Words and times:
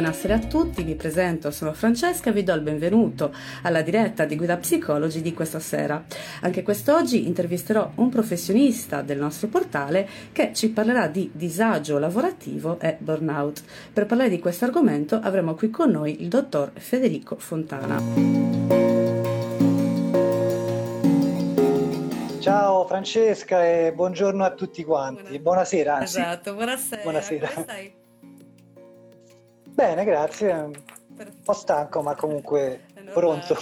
Buonasera 0.00 0.34
a 0.36 0.38
tutti, 0.38 0.82
vi 0.82 0.94
presento, 0.94 1.50
sono 1.50 1.74
Francesca 1.74 2.30
e 2.30 2.32
vi 2.32 2.42
do 2.42 2.54
il 2.54 2.62
benvenuto 2.62 3.34
alla 3.64 3.82
diretta 3.82 4.24
di 4.24 4.34
Guida 4.34 4.56
Psicologi 4.56 5.20
di 5.20 5.34
questa 5.34 5.60
sera. 5.60 6.02
Anche 6.40 6.62
quest'oggi 6.62 7.26
intervisterò 7.26 7.92
un 7.96 8.08
professionista 8.08 9.02
del 9.02 9.18
nostro 9.18 9.48
portale 9.48 10.08
che 10.32 10.52
ci 10.54 10.70
parlerà 10.70 11.06
di 11.06 11.30
disagio 11.34 11.98
lavorativo 11.98 12.80
e 12.80 12.96
burnout. 12.98 13.62
Per 13.92 14.06
parlare 14.06 14.30
di 14.30 14.38
questo 14.38 14.64
argomento 14.64 15.16
avremo 15.16 15.54
qui 15.54 15.68
con 15.68 15.90
noi 15.90 16.22
il 16.22 16.28
dottor 16.28 16.70
Federico 16.76 17.36
Fontana. 17.36 18.02
Ciao 22.40 22.86
Francesca 22.86 23.66
e 23.66 23.92
buongiorno 23.92 24.44
a 24.44 24.54
tutti 24.54 24.82
quanti. 24.82 25.38
Buonasera. 25.38 25.96
Anzi. 25.96 26.20
Esatto, 26.20 26.54
buonasera. 26.54 27.02
Buonasera. 27.02 27.98
Bene, 29.72 30.04
grazie. 30.04 30.52
Un 30.52 30.72
po' 31.44 31.52
stanco, 31.52 32.02
ma 32.02 32.14
comunque 32.14 32.86
pronto. 33.12 33.58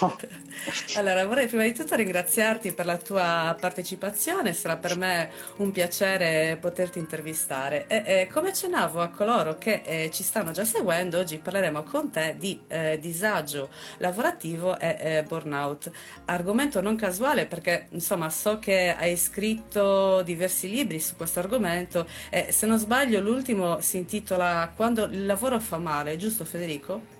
Allora, 0.96 1.24
vorrei 1.26 1.46
prima 1.46 1.62
di 1.62 1.72
tutto 1.72 1.94
ringraziarti 1.94 2.72
per 2.72 2.86
la 2.86 2.96
tua 2.96 3.56
partecipazione, 3.58 4.52
sarà 4.52 4.76
per 4.76 4.96
me 4.96 5.30
un 5.56 5.70
piacere 5.70 6.56
poterti 6.60 6.98
intervistare. 6.98 7.86
E, 7.86 8.02
e 8.04 8.28
come 8.32 8.48
accennavo 8.48 9.00
a 9.00 9.08
coloro 9.08 9.56
che 9.56 9.82
eh, 9.84 10.10
ci 10.12 10.22
stanno 10.22 10.50
già 10.50 10.64
seguendo, 10.64 11.18
oggi 11.18 11.38
parleremo 11.38 11.82
con 11.82 12.10
te 12.10 12.36
di 12.38 12.60
eh, 12.68 12.98
disagio 13.00 13.68
lavorativo 13.98 14.78
e 14.78 14.96
eh, 15.00 15.22
burnout. 15.22 15.90
Argomento 16.26 16.80
non 16.80 16.96
casuale 16.96 17.46
perché, 17.46 17.86
insomma, 17.90 18.30
so 18.30 18.58
che 18.58 18.94
hai 18.96 19.16
scritto 19.16 20.22
diversi 20.22 20.68
libri 20.68 21.00
su 21.00 21.16
questo 21.16 21.38
argomento 21.38 22.06
e 22.30 22.52
se 22.52 22.66
non 22.66 22.78
sbaglio 22.78 23.20
l'ultimo 23.20 23.80
si 23.80 23.96
intitola 23.98 24.72
Quando 24.74 25.04
il 25.04 25.26
lavoro 25.26 25.58
fa 25.60 25.78
male, 25.78 26.16
giusto 26.16 26.44
Federico? 26.44 27.17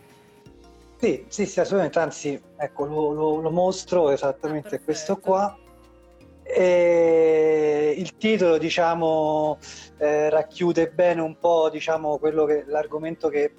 Sì, 1.00 1.24
sì, 1.28 1.46
sì, 1.46 1.60
assolutamente, 1.60 1.98
anzi, 2.00 2.42
ecco, 2.56 2.84
lo, 2.84 3.12
lo, 3.12 3.40
lo 3.40 3.50
mostro 3.50 4.10
esattamente 4.10 4.76
ah, 4.76 4.80
questo 4.80 5.18
qua. 5.18 5.56
E 6.42 7.94
il 7.96 8.16
titolo, 8.16 8.58
diciamo, 8.58 9.58
eh, 9.98 10.28
racchiude 10.28 10.90
bene 10.90 11.20
un 11.20 11.38
po', 11.38 11.68
diciamo, 11.70 12.18
quello 12.18 12.44
che, 12.46 12.64
l'argomento 12.66 13.28
che 13.28 13.54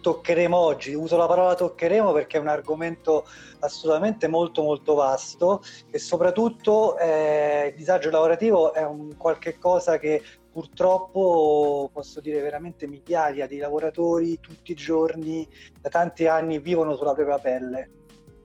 toccheremo 0.00 0.56
oggi. 0.56 0.94
Uso 0.94 1.18
la 1.18 1.26
parola 1.26 1.54
toccheremo 1.54 2.12
perché 2.12 2.38
è 2.38 2.40
un 2.40 2.48
argomento 2.48 3.26
assolutamente 3.60 4.26
molto 4.26 4.62
molto 4.62 4.94
vasto 4.94 5.62
e 5.90 5.98
soprattutto 5.98 6.96
eh, 6.98 7.68
il 7.68 7.74
disagio 7.74 8.10
lavorativo 8.10 8.72
è 8.72 8.84
un 8.84 9.16
qualche 9.16 9.58
cosa 9.58 9.98
che 9.98 10.22
purtroppo 10.54 11.90
posso 11.92 12.20
dire 12.20 12.40
veramente 12.40 12.86
migliaia 12.86 13.48
di 13.48 13.58
lavoratori 13.58 14.38
tutti 14.38 14.70
i 14.70 14.76
giorni 14.76 15.48
da 15.80 15.88
tanti 15.88 16.28
anni 16.28 16.60
vivono 16.60 16.94
sulla 16.94 17.12
propria 17.12 17.40
pelle 17.40 17.90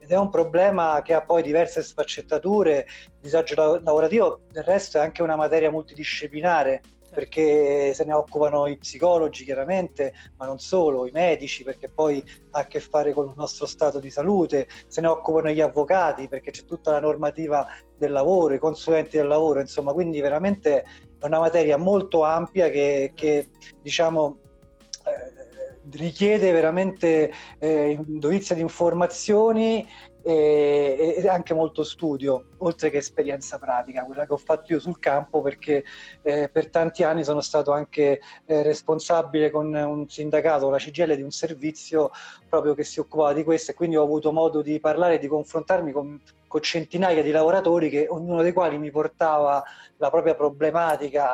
ed 0.00 0.10
è 0.10 0.18
un 0.18 0.28
problema 0.28 1.02
che 1.02 1.14
ha 1.14 1.22
poi 1.22 1.40
diverse 1.40 1.84
sfaccettature. 1.84 2.84
Il 3.04 3.20
disagio 3.20 3.78
lavorativo 3.80 4.40
del 4.50 4.64
resto 4.64 4.98
è 4.98 5.02
anche 5.02 5.22
una 5.22 5.36
materia 5.36 5.70
multidisciplinare 5.70 6.82
perché 7.10 7.92
se 7.94 8.04
ne 8.04 8.12
occupano 8.12 8.66
i 8.66 8.76
psicologi 8.76 9.44
chiaramente, 9.44 10.12
ma 10.36 10.46
non 10.46 10.58
solo, 10.58 11.06
i 11.06 11.12
medici 11.12 11.62
perché 11.62 11.88
poi 11.88 12.22
ha 12.50 12.60
a 12.60 12.66
che 12.66 12.80
fare 12.80 13.12
con 13.12 13.28
il 13.28 13.34
nostro 13.36 13.66
stato 13.66 14.00
di 14.00 14.10
salute, 14.10 14.66
se 14.88 15.00
ne 15.00 15.06
occupano 15.06 15.50
gli 15.50 15.60
avvocati 15.60 16.26
perché 16.26 16.50
c'è 16.50 16.64
tutta 16.64 16.90
la 16.90 17.00
normativa 17.00 17.66
del 17.96 18.10
lavoro, 18.10 18.54
i 18.54 18.58
consulenti 18.58 19.16
del 19.16 19.28
lavoro, 19.28 19.60
insomma, 19.60 19.92
quindi 19.92 20.20
veramente 20.20 20.84
è 21.20 21.26
una 21.26 21.38
materia 21.38 21.76
molto 21.76 22.24
ampia 22.24 22.70
che, 22.70 23.12
che 23.14 23.48
diciamo 23.82 24.38
eh, 25.04 25.40
richiede 25.92 26.50
veramente 26.52 27.32
eh, 27.58 27.98
dovizia 28.06 28.54
di 28.54 28.62
informazioni 28.62 29.86
e, 30.22 31.14
e, 31.18 31.28
anche 31.28 31.54
molto 31.54 31.82
studio, 31.82 32.50
oltre 32.58 32.90
che 32.90 32.98
esperienza 32.98 33.58
pratica, 33.58 34.04
quella 34.04 34.26
che 34.26 34.32
ho 34.32 34.38
fatto 34.38 34.72
io 34.72 34.80
sul 34.80 34.98
campo 34.98 35.40
perché 35.40 35.84
eh, 36.22 36.48
per 36.50 36.68
tanti 36.68 37.02
anni 37.02 37.24
sono 37.24 37.40
stato 37.40 37.72
anche 37.72 38.20
eh, 38.44 38.62
responsabile 38.62 39.50
con 39.50 39.72
un 39.72 40.08
sindacato, 40.08 40.70
la 40.70 40.78
CGL, 40.78 41.16
di 41.16 41.22
un 41.22 41.30
servizio 41.30 42.10
proprio 42.48 42.74
che 42.74 42.84
si 42.84 43.00
occupava 43.00 43.32
di 43.32 43.44
questo 43.44 43.70
e 43.70 43.74
quindi 43.74 43.96
ho 43.96 44.02
avuto 44.02 44.32
modo 44.32 44.62
di 44.62 44.78
parlare 44.80 45.14
e 45.14 45.18
di 45.18 45.26
confrontarmi 45.26 45.92
con, 45.92 46.20
con 46.50 46.62
centinaia 46.62 47.22
di 47.22 47.30
lavoratori 47.30 47.88
che 47.88 48.08
ognuno 48.08 48.42
dei 48.42 48.52
quali 48.52 48.76
mi 48.76 48.90
portava 48.90 49.62
la 49.98 50.10
propria 50.10 50.34
problematica. 50.34 51.28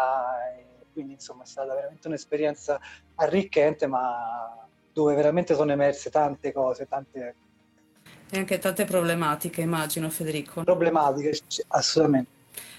quindi 0.93 1.15
insomma 1.15 1.45
è 1.45 1.47
stata 1.47 1.75
veramente 1.75 2.07
un'esperienza 2.07 2.79
arricchente 3.15 3.87
ma 3.87 4.69
dove 4.93 5.15
veramente 5.15 5.55
sono 5.55 5.73
emerse 5.73 6.11
tante 6.11 6.53
cose, 6.53 6.87
tante 6.87 7.35
e 8.29 8.39
anche 8.39 8.59
tante 8.59 8.85
problematiche, 8.85 9.61
immagino, 9.61 10.11
Federico. 10.11 10.65
Problematiche, 10.65 11.39
assolutamente. 11.69 12.36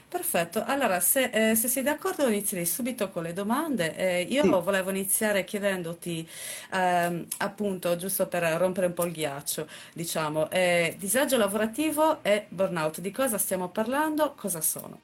Perfetto, 0.09 0.63
allora 0.65 1.01
se, 1.01 1.25
eh, 1.33 1.55
se 1.55 1.67
sei 1.67 1.83
d'accordo 1.83 2.27
inizierei 2.27 2.65
subito 2.65 3.09
con 3.09 3.23
le 3.23 3.33
domande. 3.33 3.93
Eh, 3.95 4.21
io 4.21 4.43
sì. 4.43 4.49
volevo 4.49 4.89
iniziare 4.89 5.43
chiedendoti, 5.43 6.27
ehm, 6.71 7.27
appunto, 7.39 7.95
giusto 7.97 8.25
per 8.27 8.43
rompere 8.57 8.87
un 8.87 8.93
po' 8.93 9.03
il 9.05 9.11
ghiaccio, 9.11 9.67
diciamo, 9.93 10.49
eh, 10.49 10.95
disagio 10.97 11.37
lavorativo 11.37 12.23
e 12.23 12.45
burnout, 12.47 13.01
di 13.01 13.11
cosa 13.11 13.37
stiamo 13.37 13.67
parlando, 13.67 14.33
cosa 14.35 14.61
sono? 14.61 15.01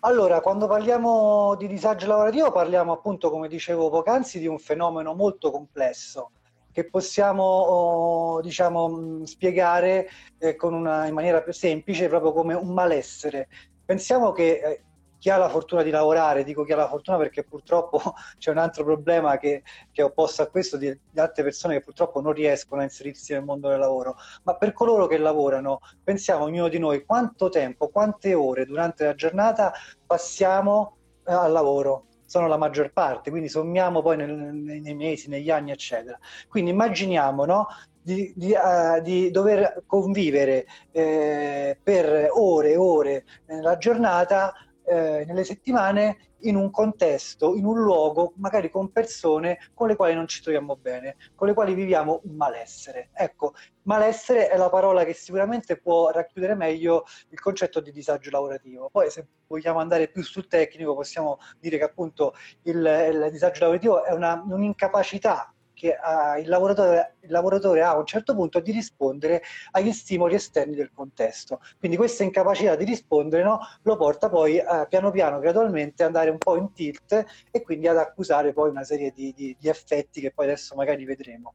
Allora, 0.00 0.40
quando 0.40 0.66
parliamo 0.66 1.56
di 1.56 1.66
disagio 1.66 2.06
lavorativo 2.06 2.52
parliamo 2.52 2.92
appunto, 2.92 3.30
come 3.30 3.48
dicevo 3.48 3.90
poc'anzi, 3.90 4.38
di 4.38 4.46
un 4.46 4.58
fenomeno 4.58 5.14
molto 5.14 5.50
complesso 5.50 6.30
che 6.74 6.90
possiamo 6.90 7.44
oh, 7.44 8.40
diciamo, 8.40 9.24
spiegare 9.24 10.08
eh, 10.38 10.56
una, 10.62 11.06
in 11.06 11.14
maniera 11.14 11.40
più 11.40 11.52
semplice 11.52 12.08
proprio 12.08 12.32
come 12.32 12.52
un 12.54 12.74
malessere. 12.74 13.46
Pensiamo 13.84 14.32
che 14.32 14.60
eh, 14.60 14.82
chi 15.20 15.30
ha 15.30 15.36
la 15.36 15.48
fortuna 15.48 15.84
di 15.84 15.90
lavorare, 15.90 16.42
dico 16.42 16.64
chi 16.64 16.72
ha 16.72 16.76
la 16.76 16.88
fortuna 16.88 17.16
perché 17.16 17.44
purtroppo 17.44 18.00
c'è 18.38 18.50
un 18.50 18.58
altro 18.58 18.82
problema 18.82 19.38
che, 19.38 19.62
che 19.92 20.02
è 20.02 20.04
opposto 20.04 20.42
a 20.42 20.48
questo 20.48 20.76
di, 20.76 20.92
di, 21.12 21.20
altre 21.20 21.44
persone 21.44 21.74
che 21.74 21.84
purtroppo 21.84 22.20
non 22.20 22.32
riescono 22.32 22.80
a 22.80 22.84
inserirsi 22.84 23.32
nel 23.34 23.44
mondo 23.44 23.68
del 23.68 23.78
lavoro, 23.78 24.16
ma 24.42 24.56
per 24.56 24.72
coloro 24.72 25.06
che 25.06 25.16
lavorano, 25.16 25.78
pensiamo 26.02 26.42
ognuno 26.42 26.66
di 26.66 26.80
noi 26.80 27.04
quanto 27.04 27.50
tempo, 27.50 27.88
quante 27.88 28.34
ore 28.34 28.66
durante 28.66 29.04
la 29.04 29.14
giornata 29.14 29.72
passiamo 30.04 30.96
eh, 31.24 31.32
al 31.32 31.52
lavoro 31.52 32.06
sono 32.34 32.48
la 32.48 32.56
maggior 32.56 32.90
parte, 32.90 33.30
quindi 33.30 33.48
sommiamo 33.48 34.02
poi 34.02 34.16
nel, 34.16 34.34
nei 34.34 34.94
mesi, 34.94 35.28
negli 35.28 35.50
anni, 35.50 35.70
eccetera. 35.70 36.18
Quindi 36.48 36.72
immaginiamo 36.72 37.44
no, 37.44 37.68
di, 38.02 38.32
di, 38.34 38.52
uh, 38.52 39.00
di, 39.00 39.30
dover 39.30 39.84
convivere 39.86 40.66
eh, 40.90 41.78
per 41.80 42.30
ore 42.32 42.72
e 42.72 42.76
ore 42.76 43.24
nella 43.46 43.78
giornata, 43.78 44.52
eh, 44.84 45.24
nelle 45.26 45.44
settimane, 45.44 46.34
in 46.44 46.56
un 46.56 46.70
contesto, 46.70 47.54
in 47.54 47.64
un 47.64 47.80
luogo, 47.80 48.34
magari 48.36 48.70
con 48.70 48.92
persone 48.92 49.58
con 49.72 49.88
le 49.88 49.96
quali 49.96 50.14
non 50.14 50.26
ci 50.26 50.42
troviamo 50.42 50.76
bene, 50.76 51.16
con 51.34 51.46
le 51.46 51.54
quali 51.54 51.74
viviamo 51.74 52.20
un 52.24 52.34
malessere. 52.36 53.10
Ecco, 53.14 53.54
malessere 53.82 54.48
è 54.48 54.56
la 54.56 54.68
parola 54.68 55.04
che 55.04 55.14
sicuramente 55.14 55.78
può 55.78 56.10
racchiudere 56.10 56.54
meglio 56.54 57.04
il 57.30 57.40
concetto 57.40 57.80
di 57.80 57.92
disagio 57.92 58.30
lavorativo. 58.30 58.90
Poi 58.90 59.10
se 59.10 59.26
vogliamo 59.46 59.78
andare 59.78 60.08
più 60.08 60.22
sul 60.22 60.46
tecnico 60.46 60.94
possiamo 60.94 61.38
dire 61.58 61.78
che 61.78 61.84
appunto 61.84 62.34
il, 62.62 62.76
il 62.76 63.28
disagio 63.30 63.60
lavorativo 63.60 64.04
è 64.04 64.12
una, 64.12 64.42
un'incapacità 64.46 65.53
che 65.84 65.90
uh, 65.90 66.40
il, 66.40 66.48
lavoratore, 66.48 67.16
il, 67.20 67.30
lavoratore, 67.30 67.82
ha 67.82 67.90
a 67.90 67.98
un 67.98 68.06
certo 68.06 68.34
punto 68.34 68.58
di 68.60 68.72
rispondere 68.72 69.42
agli 69.72 69.92
stimoli 69.92 70.34
esterni 70.34 70.74
del 70.74 70.90
contesto. 70.94 71.60
Quindi 71.78 71.98
questa 71.98 72.22
incapacità 72.22 72.74
di 72.74 72.86
rispondere 72.86 73.42
no, 73.42 73.58
lo 73.82 73.96
porta 73.96 74.30
poi 74.30 74.56
uh, 74.56 74.88
piano 74.88 75.10
piano, 75.10 75.38
gradualmente, 75.40 76.02
ad 76.02 76.08
andare 76.08 76.30
un 76.30 76.38
po' 76.38 76.56
in 76.56 76.72
tilt 76.72 77.24
e 77.50 77.62
quindi 77.62 77.86
ad 77.86 77.98
accusare 77.98 78.54
poi 78.54 78.70
una 78.70 78.82
serie 78.82 79.10
di, 79.10 79.34
di, 79.36 79.54
di 79.60 79.68
effetti 79.68 80.22
che 80.22 80.32
poi 80.32 80.46
adesso 80.46 80.74
magari 80.74 81.04
vedremo. 81.04 81.52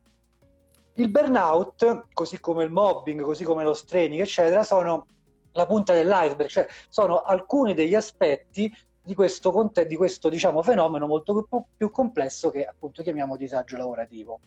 Il 0.94 1.10
burnout, 1.10 2.06
così 2.14 2.40
come 2.40 2.66
il 2.66 2.72
mobbing, 2.72 3.22
così 3.22 3.44
come 3.44 3.64
lo 3.64 3.74
straining, 3.74 4.22
eccetera, 4.22 4.62
sono 4.64 5.08
la 5.54 5.66
punta 5.66 5.94
dell'iceberg, 5.94 6.50
cioè 6.50 6.68
sono 6.88 7.22
alcuni 7.22 7.74
degli 7.74 7.96
aspetti 7.96 8.72
di 9.10 9.16
questo, 9.16 9.72
di 9.88 9.96
questo 9.96 10.30
diciamo, 10.30 10.62
fenomeno 10.62 11.08
molto 11.08 11.44
più, 11.44 11.64
più 11.76 11.90
complesso 11.90 12.52
che 12.52 12.64
appunto 12.64 13.02
chiamiamo 13.02 13.38
disagio 13.38 13.76
lavorativo. 13.76 14.40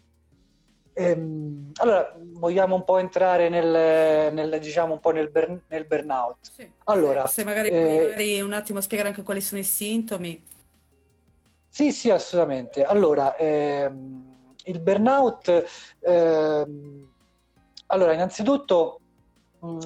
Ehm, 0.93 1.73
allora, 1.81 2.15
vogliamo 2.17 2.77
un 2.77 2.85
po' 2.85 2.99
entrare 2.99 3.49
nel, 3.49 4.33
nel 4.33 4.61
diciamo, 4.61 4.93
un 4.93 5.01
po' 5.01 5.11
nel, 5.11 5.31
burn, 5.31 5.63
nel 5.67 5.85
burnout. 5.85 6.37
Sì. 6.49 6.71
Allora, 6.85 7.27
Se 7.27 7.43
magari 7.43 7.71
puoi 7.71 7.81
eh, 7.81 8.03
magari 8.05 8.41
un 8.41 8.53
attimo 8.53 8.81
spiegare 8.81 9.09
anche 9.09 9.23
quali 9.25 9.41
sono 9.41 9.61
i 9.61 9.65
sintomi. 9.65 10.41
sì, 11.69 11.91
sì, 11.91 12.11
assolutamente. 12.11 12.85
Allora, 12.85 13.35
ehm, 13.35 14.55
il 14.67 14.79
burnout, 14.79 15.65
ehm, 15.99 17.11
allora, 17.87 18.13
innanzitutto 18.13 19.01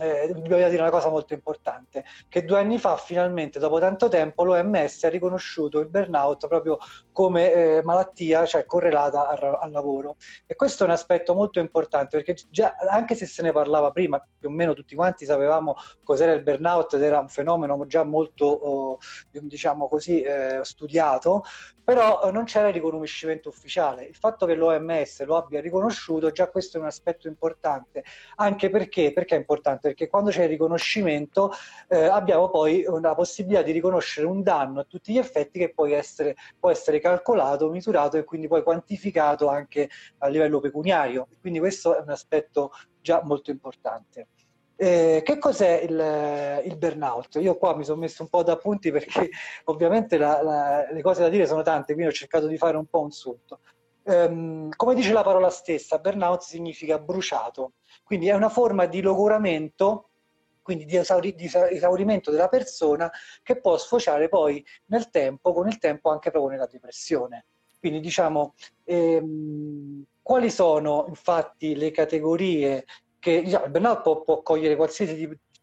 eh, 0.01 0.33
bisogna 0.35 0.69
dire 0.69 0.81
una 0.81 0.91
cosa 0.91 1.11
molto 1.11 1.35
importante, 1.35 2.05
che 2.29 2.45
due 2.45 2.59
anni 2.59 2.79
fa 2.79 2.97
finalmente, 2.97 3.59
dopo 3.59 3.79
tanto 3.79 4.09
tempo, 4.09 4.43
l'OMS 4.43 5.05
ha 5.05 5.09
riconosciuto 5.11 5.81
il 5.81 5.89
burnout 5.89 6.47
proprio 6.47 6.79
come 7.13 7.53
eh, 7.53 7.83
malattia, 7.83 8.47
cioè 8.47 8.65
correlata 8.65 9.29
al, 9.29 9.59
al, 9.61 9.71
lavoro. 9.71 10.17
E 10.47 10.55
questo 10.55 10.85
è 10.85 10.87
un 10.87 10.93
aspetto 10.93 11.35
molto 11.35 11.59
importante, 11.59 12.17
perché 12.17 12.37
già, 12.49 12.75
anche 12.89 13.15
se 13.15 13.27
se 13.27 13.43
ne 13.43 13.53
parlava 13.53 13.91
prima, 13.91 14.19
più 14.39 14.49
o 14.49 14.53
meno 14.53 14.73
tutti 14.73 14.95
quanti 14.95 15.27
sapevamo 15.27 15.77
cos'era 16.03 16.33
il 16.33 16.43
burnout 16.43 16.95
ed 16.95 17.03
era 17.03 17.19
un 17.19 17.29
fenomeno 17.29 17.85
già 17.87 18.03
molto, 18.03 18.47
oh, 18.47 18.99
diciamo 19.31 19.89
così, 19.89 20.23
eh, 20.23 20.61
studiato, 20.63 21.43
però 21.85 22.23
eh, 22.23 22.33
non 22.33 22.45
c'era 22.45 22.69
il 22.69 22.75
riconoscimento 22.75 23.51
ufficiale. 23.51 24.05
Il 24.05 24.17
fatto 24.17 24.47
che 24.47 24.55
l'OMS 24.55 25.25
lo 25.25 25.37
abbia 25.37 25.61
riconosciuto, 25.61 26.31
già 26.31 26.49
questo 26.49 26.79
è 26.79 26.81
un 26.81 26.87
aspetto 26.87 27.29
importante, 27.29 28.05
anche 28.37 28.71
perché, 28.71 29.13
perché 29.13 29.35
è 29.37 29.39
importante? 29.39 29.65
Perché 29.75 30.09
quando 30.09 30.31
c'è 30.31 30.45
il 30.45 30.49
riconoscimento 30.49 31.53
eh, 31.89 32.07
abbiamo 32.07 32.49
poi 32.49 32.85
la 33.01 33.15
possibilità 33.15 33.63
di 33.63 33.73
riconoscere 33.73 34.27
un 34.27 34.43
danno 34.43 34.81
a 34.81 34.85
tutti 34.85 35.13
gli 35.13 35.19
effetti 35.19 35.59
che 35.59 35.73
può 35.73 35.87
essere, 35.87 36.37
può 36.59 36.71
essere 36.71 37.01
calcolato, 37.01 37.71
misurato 37.71 38.17
e 38.17 38.25
quindi 38.25 38.47
poi 38.47 38.63
quantificato 38.63 39.49
anche 39.49 39.89
a 40.19 40.29
livello 40.29 40.61
pecuniario. 40.61 41.27
Quindi 41.41 41.59
questo 41.59 41.97
è 41.97 42.01
un 42.01 42.11
aspetto 42.11 42.71
già 43.01 43.21
molto 43.25 43.51
importante. 43.51 44.29
Eh, 44.79 45.23
che 45.25 45.39
cos'è 45.39 45.81
il, 45.89 46.63
il, 46.67 46.77
burnout? 46.77 47.37
Io 47.37 47.57
qua 47.57 47.75
mi 47.75 47.83
sono 47.83 48.01
messo 48.01 48.23
un 48.23 48.29
po' 48.29 48.43
da 48.43 48.53
appunti 48.53 48.91
perché 48.91 49.31
ovviamente 49.65 50.19
la, 50.19 50.43
la, 50.43 50.93
le 50.93 51.01
cose 51.01 51.23
da 51.23 51.31
dire 51.31 51.47
sono 51.47 51.63
tante, 51.63 51.95
quindi 51.95 52.13
ho 52.13 52.15
cercato 52.15 52.47
di 52.47 52.59
fare 52.59 52.77
un 52.77 52.85
po' 52.85 53.01
un 53.01 53.11
sunto. 53.11 53.61
Um, 54.09 54.69
come 54.77 54.95
dice 54.95 55.13
la 55.13 55.25
parola 55.25 55.51
stessa, 55.51 55.99
burnout 55.99 56.43
significa 56.43 56.97
bruciato, 56.97 57.73
quindi 58.05 58.29
è 58.29 58.35
una 58.35 58.49
forma 58.49 58.87
di 58.87 59.01
logoramento, 59.01 60.11
quindi 60.63 60.85
di, 60.85 60.97
esauri, 60.97 61.35
di 61.35 61.51
esaurimento 61.71 62.31
della 62.31 62.47
persona 62.47 63.11
che 63.43 63.59
può 63.61 63.77
sfociare 63.77 64.29
poi 64.29 64.65
nel 64.87 65.11
tempo, 65.11 65.53
con 65.53 65.67
il 65.67 65.79
tempo 65.79 66.11
anche 66.11 66.31
proprio 66.31 66.53
nella 66.53 66.69
depressione. 66.71 67.47
Quindi 67.81 67.99
diciamo, 67.99 68.55
ehm, 68.85 70.05
quali 70.23 70.51
sono 70.51 71.07
infatti 71.09 71.75
le 71.75 71.91
categorie 71.91 72.85
che 73.19 73.43
diciamo, 73.43 73.65
il 73.65 73.71
burnout 73.73 74.03
può, 74.03 74.23
può 74.23 74.43
cogliere 74.43 74.77
qualsiasi 74.77 75.17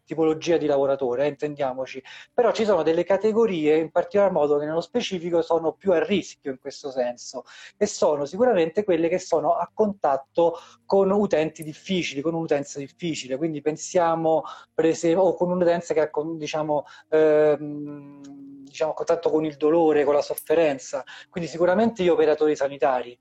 tipologia 0.04 0.56
di 0.56 0.66
lavoratore, 0.66 1.24
eh, 1.24 1.28
intendiamoci, 1.28 2.02
però 2.32 2.52
ci 2.52 2.64
sono 2.64 2.82
delle 2.82 3.04
categorie 3.04 3.76
in 3.76 3.90
particolar 3.90 4.32
modo 4.32 4.58
che 4.58 4.66
nello 4.66 4.80
specifico 4.80 5.42
sono 5.42 5.72
più 5.72 5.92
a 5.92 6.02
rischio 6.02 6.50
in 6.50 6.58
questo 6.58 6.90
senso 6.90 7.44
e 7.76 7.86
sono 7.86 8.24
sicuramente 8.24 8.84
quelle 8.84 9.08
che 9.08 9.18
sono 9.18 9.54
a 9.54 9.70
contatto 9.72 10.58
con 10.84 11.10
utenti 11.10 11.62
difficili, 11.62 12.20
con 12.20 12.34
un'utenza 12.34 12.78
difficile, 12.78 13.36
quindi 13.36 13.60
pensiamo 13.60 14.42
per 14.72 14.86
esempio 14.86 15.22
o 15.22 15.34
con 15.34 15.50
un'utenza 15.50 15.94
che 15.94 16.00
ha 16.00 16.10
diciamo, 16.36 16.84
ehm, 17.10 18.20
diciamo, 18.62 18.92
contatto 18.92 19.30
con 19.30 19.44
il 19.44 19.56
dolore, 19.56 20.04
con 20.04 20.14
la 20.14 20.22
sofferenza, 20.22 21.04
quindi 21.30 21.48
sicuramente 21.48 22.02
gli 22.02 22.08
operatori 22.08 22.56
sanitari 22.56 23.18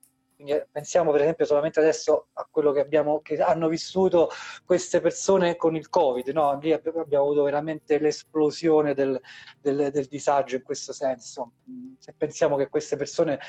eh, 0.50 0.68
pensiamo 0.72 1.12
per 1.12 1.22
esempio 1.22 1.46
solamente 1.46 1.80
adesso 1.80 2.28
a 2.34 2.48
quello 2.50 2.72
che, 2.72 2.80
abbiamo, 2.80 3.22
che 3.22 3.38
hanno 3.42 3.68
vissuto 3.68 4.30
queste 4.66 5.02
persone 5.02 5.56
con 5.56 5.76
il 5.76 5.90
Covid, 5.90 6.28
no? 6.30 6.58
lì 6.60 6.72
abbiamo 6.72 7.24
avuto 7.24 7.44
veramente 7.44 8.00
l'esplosione 8.00 8.94
del, 8.94 9.20
del, 9.60 9.92
del 9.92 10.06
disagio 10.06 10.56
in 10.56 10.64
questo 10.64 10.94
senso. 10.94 11.54
Se 12.00 12.14
pensiamo 12.18 12.56
che 12.56 12.70
queste 12.70 12.96
persone 12.96 13.40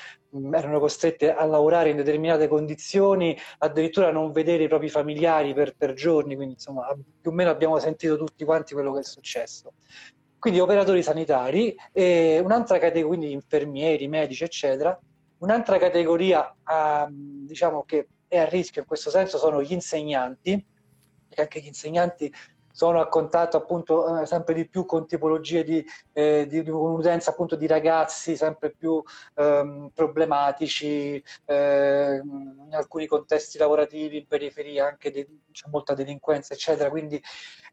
erano 0.52 0.78
costrette 0.78 1.32
a 1.34 1.44
lavorare 1.44 1.90
in 1.90 1.96
determinate 1.96 2.48
condizioni, 2.48 3.36
addirittura 3.58 4.08
a 4.08 4.12
non 4.12 4.32
vedere 4.32 4.64
i 4.64 4.68
propri 4.68 4.88
familiari 4.88 5.54
per, 5.54 5.74
per 5.76 5.92
giorni, 5.94 6.36
quindi 6.36 6.54
insomma 6.54 6.86
più 7.20 7.30
o 7.30 7.34
meno 7.34 7.50
abbiamo 7.50 7.78
sentito 7.78 8.16
tutti 8.16 8.44
quanti 8.44 8.74
quello 8.74 8.92
che 8.92 9.00
è 9.00 9.04
successo 9.04 9.72
quindi 10.44 10.60
operatori 10.60 11.02
sanitari, 11.02 11.74
e 11.90 12.38
un'altra 12.38 12.78
categoria, 12.78 13.06
quindi 13.06 13.32
infermieri, 13.32 14.08
medici, 14.08 14.44
eccetera, 14.44 15.00
Un'altra 15.44 15.76
categoria 15.76 16.56
ehm, 16.66 17.44
diciamo 17.44 17.84
che 17.84 18.08
è 18.26 18.38
a 18.38 18.46
rischio 18.46 18.80
in 18.80 18.86
questo 18.86 19.10
senso 19.10 19.36
sono 19.36 19.62
gli 19.62 19.72
insegnanti, 19.72 20.52
perché 21.28 21.42
anche 21.42 21.60
gli 21.60 21.66
insegnanti 21.66 22.32
sono 22.72 22.98
a 22.98 23.08
contatto 23.08 23.58
appunto 23.58 24.22
eh, 24.22 24.26
sempre 24.26 24.54
di 24.54 24.66
più 24.66 24.86
con 24.86 25.06
tipologie 25.06 25.62
di, 25.62 25.84
eh, 26.14 26.46
di, 26.48 26.62
di 26.62 26.70
un'utenza 26.70 27.30
appunto 27.30 27.56
di 27.56 27.66
ragazzi 27.66 28.36
sempre 28.36 28.70
più 28.70 29.02
ehm, 29.34 29.90
problematici 29.94 31.22
eh, 31.44 32.20
in 32.24 32.70
alcuni 32.72 33.06
contesti 33.06 33.58
lavorativi 33.58 34.16
in 34.16 34.26
periferia 34.26 34.86
anche 34.86 35.12
de, 35.12 35.28
c'è 35.52 35.68
molta 35.68 35.94
delinquenza 35.94 36.54
eccetera 36.54 36.90
quindi 36.90 37.22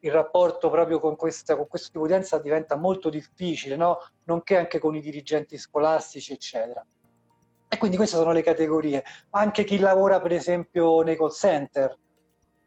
il 0.02 0.12
rapporto 0.12 0.70
proprio 0.70 1.00
con, 1.00 1.16
questa, 1.16 1.56
con 1.56 1.68
questo 1.68 1.88
tipo 1.92 2.06
di 2.06 2.12
utenza 2.12 2.38
diventa 2.38 2.76
molto 2.76 3.10
difficile 3.10 3.76
no? 3.78 3.98
nonché 4.26 4.58
anche 4.58 4.78
con 4.78 4.94
i 4.94 5.02
dirigenti 5.02 5.58
scolastici 5.58 6.34
eccetera 6.34 6.86
e 7.74 7.78
quindi 7.78 7.96
queste 7.96 8.18
sono 8.18 8.34
le 8.34 8.44
categorie. 8.44 9.02
Anche 9.30 9.64
chi 9.64 9.80
lavora, 9.80 10.20
per 10.20 10.34
esempio, 10.34 11.02
nei 11.04 11.16
call 11.16 11.32
center, 11.32 11.98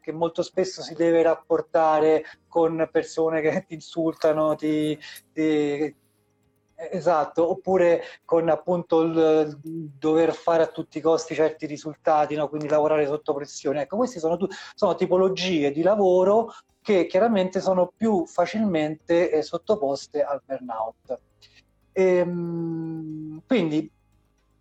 che 0.01 0.11
molto 0.11 0.41
spesso 0.41 0.81
si 0.81 0.95
deve 0.95 1.21
rapportare 1.21 2.23
con 2.47 2.89
persone 2.91 3.39
che 3.41 3.65
ti 3.67 3.75
insultano, 3.75 4.55
ti, 4.55 4.97
ti 5.31 5.95
Esatto, 6.77 7.49
oppure 7.49 8.01
con 8.25 8.49
appunto 8.49 9.01
il, 9.01 9.57
dover 9.63 10.33
fare 10.33 10.63
a 10.63 10.67
tutti 10.67 10.97
i 10.97 11.01
costi 11.01 11.33
certi 11.33 11.65
risultati, 11.67 12.35
no? 12.35 12.49
quindi 12.49 12.67
lavorare 12.67 13.05
sotto 13.05 13.33
pressione. 13.33 13.83
Ecco, 13.83 13.95
queste 13.95 14.19
sono, 14.19 14.37
sono 14.73 14.95
tipologie 14.95 15.71
di 15.71 15.81
lavoro 15.81 16.51
che 16.81 17.05
chiaramente 17.05 17.61
sono 17.61 17.93
più 17.95 18.25
facilmente 18.25 19.31
eh, 19.31 19.41
sottoposte 19.41 20.21
al 20.21 20.41
burnout. 20.45 21.19
Ehm, 21.93 23.41
quindi 23.47 23.89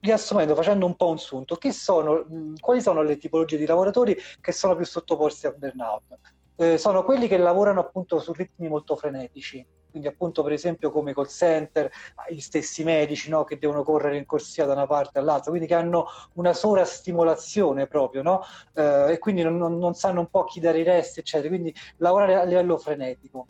riassumendo, 0.05 0.55
facendo 0.55 0.85
un 0.85 0.95
po' 0.97 1.09
un 1.09 1.19
sunto, 1.19 1.59
sono, 1.71 2.27
quali 2.61 2.83
sono 2.83 3.03
le 3.03 3.17
tipologie 3.17 3.57
di 3.57 3.65
lavoratori 3.65 4.15
che 4.41 4.53
sono 4.53 4.77
più 4.77 4.85
sottoposti 4.85 5.47
al 5.47 5.57
burnout? 5.57 6.19
Eh, 6.57 6.79
sono 6.79 7.03
quelli 7.03 7.27
che 7.27 7.39
lavorano 7.39 7.81
appunto 7.81 8.21
su 8.21 8.33
ritmi 8.33 8.69
molto 8.69 8.97
frenetici, 8.97 9.67
quindi 9.91 10.09
appunto 10.09 10.43
per 10.43 10.53
esempio 10.53 10.91
come 10.91 11.15
call 11.15 11.27
center, 11.27 11.91
gli 12.29 12.41
stessi 12.41 12.85
medici 12.85 13.31
no? 13.31 13.45
che 13.45 13.59
devono 13.59 13.83
correre 13.83 14.19
in 14.19 14.27
corsia 14.27 14.67
da 14.67 14.75
una 14.75 14.87
parte 14.87 15.19
all'altra, 15.19 15.51
quindi 15.51 15.67
che 15.67 15.75
hanno 15.75 16.07
una 16.35 16.53
sovrastimolazione 16.53 17.87
proprio, 17.87 18.23
no? 18.23 18.43
eh, 18.75 19.13
e 19.13 19.19
quindi 19.19 19.43
non, 19.43 19.57
non, 19.57 19.95
sanno 19.95 20.21
un 20.21 20.29
po' 20.29 20.45
chi 20.45 20.61
dare 20.61 20.81
i 20.81 20.83
resti, 20.85 21.21
eccetera, 21.21 21.49
quindi 21.49 21.75
lavorare 21.97 22.35
a 22.35 22.45
livello 22.45 22.77
frenetico. 22.77 23.47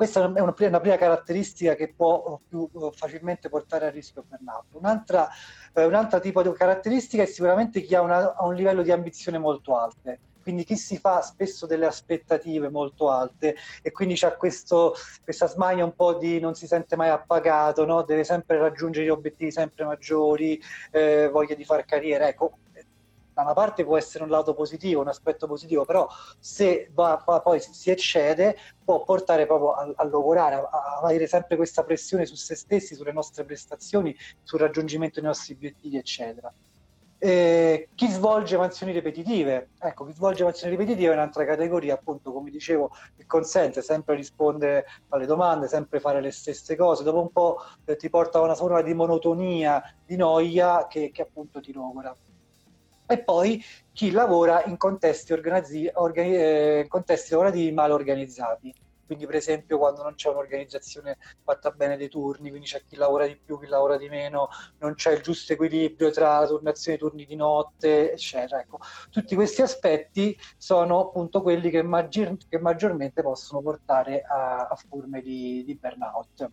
Questa 0.00 0.22
è 0.22 0.24
una, 0.24 0.54
una 0.54 0.80
prima 0.80 0.96
caratteristica 0.96 1.74
che 1.74 1.92
può 1.94 2.40
più 2.48 2.70
facilmente 2.92 3.50
portare 3.50 3.84
a 3.84 3.90
rischio 3.90 4.24
burnout. 4.26 4.64
Un'altra, 4.70 5.28
eh, 5.74 5.84
un'altra 5.84 6.20
tipo 6.20 6.40
di 6.42 6.50
caratteristica 6.54 7.22
è 7.22 7.26
sicuramente 7.26 7.82
chi 7.82 7.94
ha, 7.94 8.00
una, 8.00 8.34
un 8.38 8.54
livello 8.54 8.80
di 8.80 8.92
ambizione 8.92 9.36
molto 9.36 9.76
alto 9.76 10.16
quindi 10.40 10.64
chi 10.64 10.76
si 10.76 10.96
fa 10.96 11.20
spesso 11.20 11.66
delle 11.66 11.84
aspettative 11.84 12.70
molto 12.70 13.10
alte 13.10 13.56
e 13.82 13.92
quindi 13.92 14.14
c'è 14.14 14.36
questo, 14.38 14.94
questa 15.22 15.46
smania 15.46 15.84
un 15.84 15.94
po' 15.94 16.14
di 16.14 16.40
non 16.40 16.54
si 16.54 16.66
sente 16.66 16.96
mai 16.96 17.10
appagato, 17.10 17.84
no? 17.84 18.02
deve 18.02 18.24
sempre 18.24 18.56
raggiungere 18.56 19.04
gli 19.04 19.10
obiettivi 19.10 19.52
sempre 19.52 19.84
maggiori, 19.84 20.58
eh, 20.92 21.28
voglia 21.28 21.54
di 21.54 21.64
far 21.64 21.84
carriera. 21.84 22.26
Ecco, 22.26 22.52
da 23.40 23.46
una 23.46 23.52
parte 23.54 23.84
può 23.84 23.96
essere 23.96 24.24
un 24.24 24.30
lato 24.30 24.54
positivo, 24.54 25.00
un 25.00 25.08
aspetto 25.08 25.46
positivo, 25.46 25.84
però 25.84 26.06
se 26.38 26.90
va, 26.92 27.22
va, 27.24 27.40
poi 27.40 27.60
si 27.60 27.90
eccede 27.90 28.56
può 28.84 29.02
portare 29.02 29.46
proprio 29.46 29.72
a, 29.72 29.92
a 29.96 30.04
lavorare, 30.04 30.56
a, 30.56 30.60
a, 30.60 31.00
avere 31.02 31.26
sempre 31.26 31.56
questa 31.56 31.82
pressione 31.82 32.26
su 32.26 32.34
se 32.34 32.54
stessi, 32.54 32.94
sulle 32.94 33.12
nostre 33.12 33.44
prestazioni, 33.44 34.14
sul 34.42 34.60
raggiungimento 34.60 35.20
dei 35.20 35.28
nostri 35.28 35.54
obiettivi, 35.54 35.96
eccetera. 35.96 36.52
E 37.22 37.90
chi 37.94 38.08
svolge 38.08 38.56
mansioni 38.56 38.92
ripetitive? 38.92 39.70
Ecco, 39.78 40.06
chi 40.06 40.12
svolge 40.14 40.42
mansioni 40.42 40.74
ripetitive 40.74 41.10
è 41.10 41.14
un'altra 41.14 41.44
categoria, 41.44 41.92
appunto, 41.94 42.32
come 42.32 42.50
dicevo, 42.50 42.90
che 43.14 43.26
consente 43.26 43.82
sempre 43.82 44.14
rispondere 44.14 44.86
alle 45.10 45.26
domande, 45.26 45.68
sempre 45.68 46.00
fare 46.00 46.22
le 46.22 46.30
stesse 46.30 46.76
cose. 46.76 47.02
Dopo 47.04 47.20
un 47.20 47.30
po' 47.30 47.58
eh, 47.84 47.96
ti 47.96 48.08
porta 48.08 48.38
a 48.38 48.42
una 48.42 48.54
forma 48.54 48.80
di 48.80 48.94
monotonia, 48.94 49.82
di 50.04 50.16
noia 50.16 50.86
che, 50.88 51.10
che 51.10 51.20
appunto 51.20 51.60
ti 51.60 51.72
logora 51.74 52.16
e 53.10 53.22
poi 53.24 53.62
chi 53.92 54.10
lavora 54.10 54.64
in 54.64 54.76
contesti, 54.76 55.32
organizzi- 55.32 55.90
organi- 55.94 56.34
eh, 56.36 56.84
contesti 56.88 57.32
lavorativi 57.32 57.72
mal 57.72 57.90
organizzati. 57.90 58.72
quindi 59.10 59.26
per 59.26 59.34
esempio 59.36 59.76
quando 59.78 60.04
non 60.04 60.14
c'è 60.14 60.28
un'organizzazione 60.28 61.16
fatta 61.42 61.72
bene 61.72 61.96
dei 61.96 62.08
turni, 62.08 62.48
quindi 62.50 62.68
c'è 62.68 62.84
chi 62.86 62.94
lavora 62.94 63.26
di 63.26 63.36
più, 63.44 63.58
chi 63.58 63.66
lavora 63.66 63.96
di 63.96 64.08
meno, 64.08 64.48
non 64.78 64.94
c'è 64.94 65.12
il 65.12 65.20
giusto 65.22 65.52
equilibrio 65.52 66.10
tra 66.10 66.46
turnazione 66.46 66.96
dei 66.96 67.08
turni 67.08 67.24
di 67.26 67.34
notte, 67.34 68.12
eccetera. 68.12 68.60
Ecco, 68.60 68.78
tutti 69.10 69.34
questi 69.34 69.62
aspetti 69.62 70.36
sono 70.56 71.00
appunto 71.08 71.42
quelli 71.42 71.70
che, 71.70 71.82
maggior, 71.82 72.36
che 72.48 72.58
maggiormente 72.60 73.20
possono 73.22 73.60
portare 73.62 74.22
a, 74.22 74.68
a 74.68 74.76
forme 74.76 75.20
di, 75.22 75.64
di 75.64 75.76
burnout. 75.76 76.48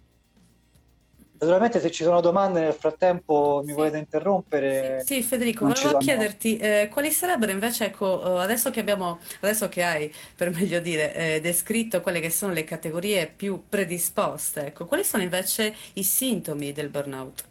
Naturalmente 1.40 1.80
se 1.80 1.92
ci 1.92 2.04
sono 2.04 2.20
domande 2.20 2.62
nel 2.62 2.74
frattempo 2.74 3.62
mi 3.64 3.74
volete 3.74 4.00
interrompere. 4.00 5.04
Sì, 5.06 5.16
sì, 5.16 5.22
Federico, 5.22 5.68
volevo 5.68 5.98
chiederti 6.00 6.58
eh, 6.58 6.90
quali 6.92 7.12
sarebbero 7.12 7.52
invece, 7.52 7.86
ecco, 7.86 8.40
eh, 8.40 8.42
adesso 8.42 8.72
che 8.72 8.80
abbiamo, 8.80 9.20
adesso 9.42 9.70
che 9.70 9.84
hai, 9.84 10.12
per 10.36 10.50
meglio 10.50 10.80
dire, 10.80 11.14
eh, 11.14 11.40
descritto 11.40 12.02
quelle 12.02 12.20
che 12.20 12.32
sono 12.32 12.54
le 12.54 12.64
categorie 12.64 13.28
più 13.28 13.66
predisposte, 13.70 14.68
ecco, 14.68 14.88
quali 14.88 15.04
sono 15.04 15.22
invece 15.22 15.76
i 15.94 16.04
sintomi 16.04 16.72
del 16.72 16.90
burnout? 16.90 17.44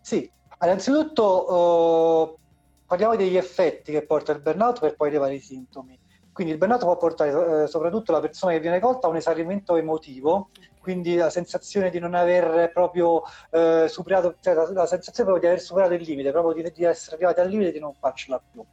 Sì, 0.00 0.30
innanzitutto 0.62 1.22
oh, 1.22 2.38
parliamo 2.86 3.16
degli 3.16 3.36
effetti 3.36 3.90
che 3.90 4.06
porta 4.06 4.30
il 4.30 4.40
burnout 4.40 4.78
per 4.78 4.94
poi 4.94 5.08
arrivare 5.08 5.32
ai 5.32 5.40
sintomi. 5.40 5.98
Quindi 6.32 6.52
il 6.52 6.58
burnout 6.58 6.82
può 6.82 6.96
portare 6.96 7.64
eh, 7.64 7.66
soprattutto 7.66 8.12
la 8.12 8.20
persona 8.20 8.52
che 8.52 8.60
viene 8.60 8.78
colta 8.78 9.08
a 9.08 9.10
un 9.10 9.16
esaurimento 9.16 9.74
emotivo 9.74 10.50
quindi 10.82 11.14
la 11.14 11.30
sensazione 11.30 11.90
di 11.90 12.00
non 12.00 12.14
aver 12.14 12.72
proprio 12.72 13.22
eh, 13.50 13.86
superato, 13.88 14.36
cioè 14.40 14.52
la, 14.52 14.70
la, 14.72 14.86
sensazione 14.86 15.30
proprio 15.30 15.38
di 15.38 15.46
aver 15.46 15.60
superato 15.60 15.94
il 15.94 16.02
limite, 16.02 16.32
proprio 16.32 16.60
di, 16.60 16.72
di 16.72 16.84
essere 16.84 17.14
arrivati 17.16 17.40
al 17.40 17.48
limite 17.48 17.68
e 17.68 17.72
di 17.72 17.78
non 17.78 17.94
farcela 17.94 18.42
più. 18.50 18.64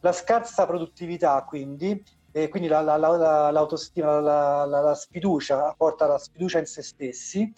La 0.00 0.12
scarsa 0.12 0.66
produttività, 0.66 1.42
quindi, 1.44 2.02
e 2.32 2.48
quindi 2.48 2.68
la, 2.68 2.80
la, 2.80 2.96
l'autostima, 2.96 4.18
la, 4.18 4.94
sfiducia, 4.94 5.72
porta 5.76 6.06
alla 6.06 6.18
sfiducia 6.18 6.58
in 6.58 6.66
se 6.66 6.82
stessi 6.82 7.52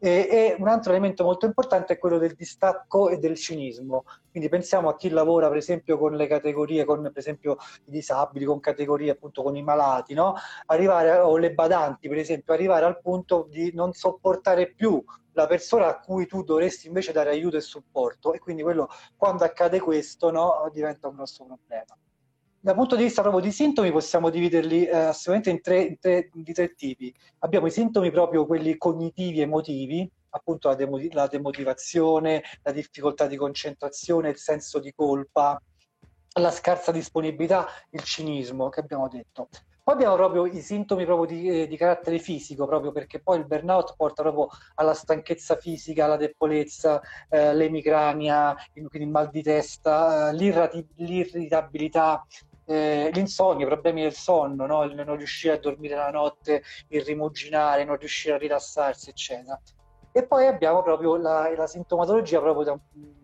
e, 0.00 0.28
e, 0.30 0.56
un 0.58 0.68
altro 0.68 0.92
elemento 0.92 1.24
molto 1.24 1.46
importante 1.46 1.94
è 1.94 1.98
quello 1.98 2.18
del 2.18 2.34
distacco 2.34 3.08
e 3.08 3.18
del 3.18 3.36
cinismo. 3.36 4.04
Quindi 4.38 4.56
pensiamo 4.56 4.88
a 4.88 4.94
chi 4.94 5.08
lavora, 5.08 5.48
per 5.48 5.56
esempio, 5.56 5.98
con 5.98 6.14
le 6.14 6.28
categorie, 6.28 6.84
con 6.84 7.02
per 7.02 7.18
esempio 7.18 7.56
i 7.86 7.90
disabili, 7.90 8.44
con 8.44 8.60
categorie 8.60 9.10
appunto 9.10 9.42
con 9.42 9.56
i 9.56 9.64
malati, 9.64 10.14
no? 10.14 10.36
Arrivare, 10.66 11.18
o 11.18 11.36
le 11.38 11.52
badanti, 11.52 12.08
per 12.08 12.18
esempio, 12.18 12.54
arrivare 12.54 12.84
al 12.84 13.00
punto 13.00 13.48
di 13.50 13.72
non 13.74 13.92
sopportare 13.94 14.72
più 14.72 15.02
la 15.32 15.48
persona 15.48 15.88
a 15.88 15.98
cui 15.98 16.26
tu 16.26 16.44
dovresti 16.44 16.86
invece 16.86 17.10
dare 17.10 17.30
aiuto 17.30 17.56
e 17.56 17.60
supporto. 17.60 18.32
E 18.32 18.38
quindi 18.38 18.62
quello, 18.62 18.88
quando 19.16 19.42
accade 19.42 19.80
questo, 19.80 20.30
no, 20.30 20.70
diventa 20.72 21.08
un 21.08 21.16
grosso 21.16 21.44
problema. 21.44 21.98
Dal 22.60 22.76
punto 22.76 22.94
di 22.94 23.02
vista 23.02 23.22
proprio 23.22 23.42
di 23.42 23.50
sintomi 23.50 23.90
possiamo 23.90 24.30
dividerli 24.30 24.84
eh, 24.86 24.96
assolutamente 24.96 25.50
in 25.50 25.60
tre, 25.60 25.82
in 25.82 25.98
tre, 25.98 26.30
di 26.32 26.52
tre 26.52 26.74
tipi. 26.74 27.12
Abbiamo 27.40 27.66
i 27.66 27.72
sintomi 27.72 28.12
proprio 28.12 28.46
quelli 28.46 28.76
cognitivi 28.76 29.40
emotivi, 29.40 30.08
appunto 30.30 30.68
la, 30.68 30.74
demo, 30.74 30.98
la 31.10 31.26
demotivazione, 31.26 32.42
la 32.62 32.72
difficoltà 32.72 33.26
di 33.26 33.36
concentrazione, 33.36 34.30
il 34.30 34.38
senso 34.38 34.78
di 34.78 34.92
colpa, 34.94 35.60
la 36.34 36.50
scarsa 36.50 36.92
disponibilità, 36.92 37.66
il 37.90 38.02
cinismo 38.02 38.68
che 38.68 38.80
abbiamo 38.80 39.08
detto. 39.08 39.48
Poi 39.88 39.96
abbiamo 39.96 40.16
proprio 40.16 40.44
i 40.44 40.60
sintomi 40.60 41.06
proprio 41.06 41.34
di, 41.34 41.62
eh, 41.62 41.66
di, 41.66 41.76
carattere 41.78 42.18
fisico, 42.18 42.66
proprio 42.66 42.92
perché 42.92 43.20
poi 43.20 43.38
il 43.38 43.46
burnout 43.46 43.94
porta 43.96 44.20
proprio 44.20 44.48
alla 44.74 44.92
stanchezza 44.92 45.56
fisica, 45.56 46.04
alla 46.04 46.18
debolezza, 46.18 47.00
eh, 47.30 47.54
l'emicrania, 47.54 48.54
quindi 48.70 48.90
il 48.98 49.08
mal 49.08 49.30
di 49.30 49.42
testa, 49.42 50.28
eh, 50.28 50.34
l'irritabilità, 50.34 52.22
eh, 52.66 53.08
l'insonnia, 53.14 53.64
i 53.64 53.68
problemi 53.68 54.02
del 54.02 54.12
sonno, 54.12 54.66
no? 54.66 54.82
il 54.82 54.94
non 54.94 55.16
riuscire 55.16 55.54
a 55.54 55.58
dormire 55.58 55.94
la 55.94 56.10
notte, 56.10 56.62
il 56.88 57.00
rimuginare, 57.00 57.84
non 57.84 57.96
riuscire 57.96 58.34
a 58.34 58.38
rilassarsi, 58.38 59.08
eccetera. 59.08 59.58
E 60.12 60.26
poi 60.26 60.46
abbiamo 60.46 60.82
proprio 60.82 61.16
la, 61.16 61.52
la 61.54 61.66
sintomatologia 61.66 62.40
proprio 62.40 62.64
da, 62.64 62.78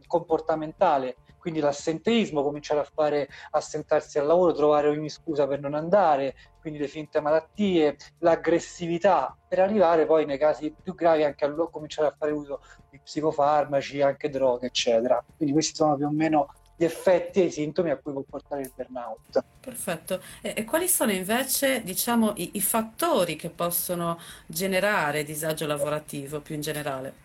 comportamentale, 0.07 1.17
quindi 1.39 1.61
l'assenteismo, 1.61 2.43
cominciare 2.43 2.81
a 2.81 2.89
fare 2.91 3.29
assentarsi 3.51 4.19
al 4.19 4.27
lavoro, 4.27 4.53
trovare 4.53 4.89
ogni 4.89 5.11
scusa 5.11 5.47
per 5.47 5.61
non 5.61 5.75
andare, 5.75 6.35
quindi 6.61 6.79
le 6.79 6.89
finte 6.89 7.21
malattie, 7.21 7.97
l'aggressività, 8.21 9.37
per 9.47 9.59
arrivare 9.59 10.07
poi 10.07 10.25
nei 10.25 10.39
casi 10.39 10.75
più 10.83 10.95
gravi 10.95 11.25
anche 11.25 11.45
a 11.45 11.53
cominciare 11.71 12.09
a 12.09 12.15
fare 12.17 12.33
uso 12.33 12.61
di 12.89 12.99
psicofarmaci, 12.99 14.01
anche 14.01 14.31
droghe, 14.31 14.67
eccetera. 14.67 15.23
Quindi 15.37 15.53
questi 15.53 15.75
sono 15.75 15.97
più 15.97 16.07
o 16.07 16.11
meno 16.11 16.49
gli 16.77 16.85
effetti 16.85 17.41
e 17.41 17.45
i 17.45 17.51
sintomi 17.51 17.91
a 17.91 17.97
cui 17.97 18.13
può 18.13 18.23
portare 18.23 18.63
il 18.63 18.73
burnout. 18.75 19.43
Perfetto. 19.61 20.21
E, 20.41 20.55
e 20.57 20.65
quali 20.65 20.89
sono 20.89 21.13
invece, 21.13 21.83
diciamo, 21.83 22.33
i, 22.37 22.51
i 22.55 22.61
fattori 22.61 23.37
che 23.37 23.51
possono 23.51 24.19
generare 24.47 25.23
disagio 25.23 25.67
lavorativo 25.67 26.41
più 26.41 26.55
in 26.55 26.61
generale? 26.61 27.23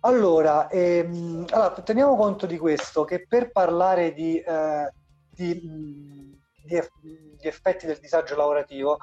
Allora, 0.00 0.68
ehm, 0.68 1.46
allora, 1.50 1.70
teniamo 1.82 2.16
conto 2.16 2.46
di 2.46 2.56
questo, 2.56 3.04
che 3.04 3.26
per 3.26 3.50
parlare 3.50 4.12
di, 4.12 4.38
eh, 4.38 4.92
di, 5.28 5.60
di, 5.60 6.80
di, 7.36 7.48
effetti 7.48 7.86
del 7.86 7.98
disagio 7.98 8.36
lavorativo 8.36 8.98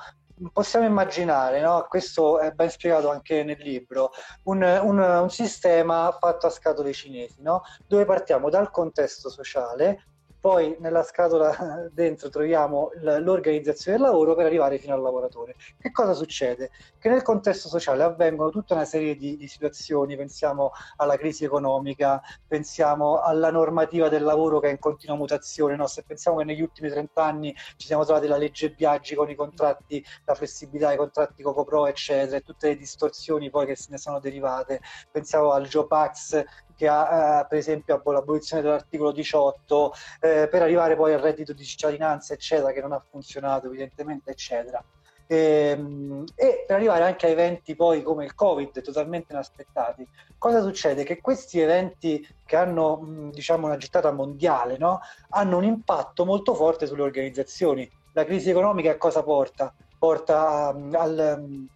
possiamo 0.51 0.85
immaginare, 0.85 1.61
no? 1.61 1.85
questo 1.87 2.39
è 2.39 2.51
ben 2.51 2.69
spiegato 2.69 3.09
anche 3.09 3.43
nel 3.43 3.59
libro, 3.59 4.11
un, 4.43 4.61
un, 4.61 4.99
un 4.99 5.29
sistema 5.29 6.15
fatto 6.19 6.47
a 6.47 6.49
scatole 6.49 6.93
cinesi, 6.93 7.41
no? 7.41 7.61
dove 7.87 8.05
partiamo 8.05 8.49
dal 8.49 8.71
contesto 8.71 9.29
sociale, 9.29 10.07
poi 10.45 10.75
nella 10.77 11.01
scatola 11.01 11.89
dentro 11.91 12.29
troviamo 12.29 12.91
l'organizzazione 13.01 13.97
del 13.97 14.05
lavoro 14.05 14.35
per 14.35 14.45
arrivare 14.45 14.77
fino 14.77 14.93
al 14.93 15.01
lavoratore. 15.01 15.55
Che 15.75 15.91
cosa 15.91 16.13
succede? 16.13 16.69
Che 16.99 17.09
nel 17.09 17.23
contesto 17.23 17.67
sociale 17.67 18.03
avvengono 18.03 18.51
tutta 18.51 18.75
una 18.75 18.85
serie 18.85 19.15
di, 19.15 19.37
di 19.37 19.47
situazioni, 19.47 20.15
pensiamo 20.15 20.69
alla 20.97 21.17
crisi 21.17 21.45
economica, 21.45 22.21
pensiamo 22.47 23.21
alla 23.21 23.49
normativa 23.49 24.07
del 24.07 24.21
lavoro 24.21 24.59
che 24.59 24.67
è 24.67 24.69
in 24.69 24.77
continua 24.77 25.15
mutazione, 25.15 25.75
no? 25.75 25.87
se 25.87 26.03
pensiamo 26.03 26.37
che 26.37 26.43
negli 26.43 26.61
ultimi 26.61 26.89
30 26.89 27.23
anni 27.23 27.55
ci 27.77 27.87
siamo 27.87 28.05
trovati 28.05 28.27
la 28.27 28.37
legge 28.37 28.69
Biaggi 28.69 29.15
con 29.15 29.27
i 29.27 29.33
contratti, 29.33 30.05
la 30.25 30.35
flessibilità, 30.35 30.93
i 30.93 30.97
contratti 30.97 31.41
Cocopro, 31.41 31.87
eccetera, 31.87 32.37
e 32.37 32.41
tutte 32.41 32.67
le 32.67 32.75
distorsioni 32.77 33.49
poi 33.49 33.65
che 33.65 33.75
se 33.75 33.87
ne 33.89 33.97
sono 33.97 34.19
derivate, 34.19 34.79
pensiamo 35.09 35.53
al 35.53 35.65
Jopax 35.65 36.43
che 36.75 36.87
ha 36.87 37.41
eh, 37.41 37.45
per 37.47 37.57
esempio 37.57 38.01
l'abolizione 38.03 38.61
dell'articolo 38.61 39.11
18 39.11 39.93
eh, 40.21 40.47
per 40.49 40.61
arrivare 40.61 40.95
poi 40.95 41.13
al 41.13 41.19
reddito 41.19 41.53
di 41.53 41.63
cittadinanza 41.63 42.33
eccetera 42.33 42.71
che 42.71 42.81
non 42.81 42.91
ha 42.91 42.99
funzionato 42.99 43.67
evidentemente 43.67 44.31
eccetera 44.31 44.83
e, 45.27 45.75
ehm, 45.77 46.25
e, 46.35 46.65
per 46.67 46.75
arrivare 46.75 47.03
anche 47.03 47.25
a 47.25 47.29
eventi 47.29 47.75
poi 47.75 48.03
come 48.03 48.25
il 48.25 48.35
covid 48.35 48.81
totalmente 48.81 49.33
inaspettati 49.33 50.07
cosa 50.37 50.61
succede? 50.61 51.03
che 51.03 51.19
questi 51.21 51.59
eventi 51.59 52.25
che 52.45 52.55
hanno 52.55 53.29
diciamo 53.31 53.65
una 53.65 53.77
gittata 53.77 54.11
mondiale 54.11 54.77
no? 54.77 54.99
hanno 55.29 55.57
un 55.57 55.63
impatto 55.63 56.25
molto 56.25 56.53
forte 56.53 56.85
sulle 56.85 57.01
organizzazioni 57.01 57.89
la 58.13 58.23
crisi 58.25 58.49
economica 58.49 58.91
a 58.91 58.97
cosa 58.97 59.23
porta? 59.23 59.73
porta 59.97 60.71
um, 60.75 60.93
al, 60.93 61.37
um, 61.39 61.67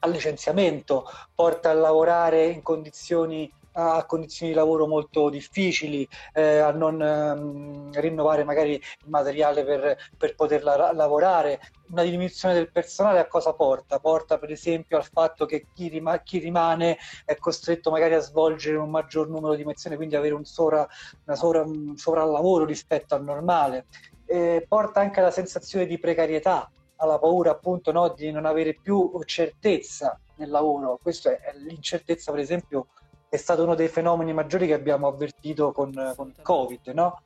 al 0.00 0.10
licenziamento 0.10 1.04
porta 1.34 1.70
a 1.70 1.74
lavorare 1.74 2.46
in 2.46 2.62
condizioni 2.62 3.50
a 3.72 4.04
condizioni 4.06 4.52
di 4.52 4.58
lavoro 4.58 4.86
molto 4.86 5.28
difficili, 5.28 6.06
eh, 6.32 6.58
a 6.58 6.70
non 6.72 7.00
ehm, 7.00 7.92
rinnovare 8.00 8.44
magari 8.44 8.72
il 8.72 9.08
materiale 9.08 9.64
per, 9.64 9.96
per 10.16 10.34
poter 10.34 10.62
la- 10.62 10.92
lavorare. 10.92 11.60
Una 11.90 12.02
diminuzione 12.02 12.54
del 12.54 12.70
personale 12.70 13.18
a 13.18 13.26
cosa 13.26 13.54
porta? 13.54 13.98
Porta 13.98 14.38
per 14.38 14.50
esempio 14.50 14.96
al 14.96 15.04
fatto 15.10 15.46
che 15.46 15.66
chi, 15.72 15.88
rima- 15.88 16.20
chi 16.22 16.38
rimane 16.38 16.98
è 17.24 17.36
costretto 17.38 17.90
magari 17.90 18.14
a 18.14 18.20
svolgere 18.20 18.76
un 18.76 18.90
maggior 18.90 19.28
numero 19.28 19.54
di 19.54 19.64
lezioni, 19.64 19.96
quindi 19.96 20.16
avere 20.16 20.34
un, 20.34 20.44
sovra- 20.44 20.86
sovra- 21.32 21.62
un 21.62 21.96
sovrallavoro 21.96 22.64
rispetto 22.64 23.14
al 23.14 23.24
normale. 23.24 23.86
Eh, 24.26 24.64
porta 24.68 25.00
anche 25.00 25.20
alla 25.20 25.30
sensazione 25.30 25.86
di 25.86 25.98
precarietà, 25.98 26.70
alla 26.96 27.18
paura 27.18 27.52
appunto 27.52 27.92
no, 27.92 28.12
di 28.14 28.30
non 28.30 28.44
avere 28.44 28.78
più 28.80 29.10
certezza 29.24 30.18
nel 30.34 30.50
lavoro. 30.50 30.98
Questa 31.00 31.30
è 31.30 31.52
l'incertezza, 31.56 32.30
per 32.32 32.40
esempio, 32.40 32.88
è 33.28 33.36
stato 33.36 33.62
uno 33.62 33.74
dei 33.74 33.88
fenomeni 33.88 34.32
maggiori 34.32 34.66
che 34.66 34.74
abbiamo 34.74 35.06
avvertito 35.06 35.72
con, 35.72 35.92
con 36.16 36.28
il 36.28 36.42
Covid, 36.42 36.88
no? 36.88 37.22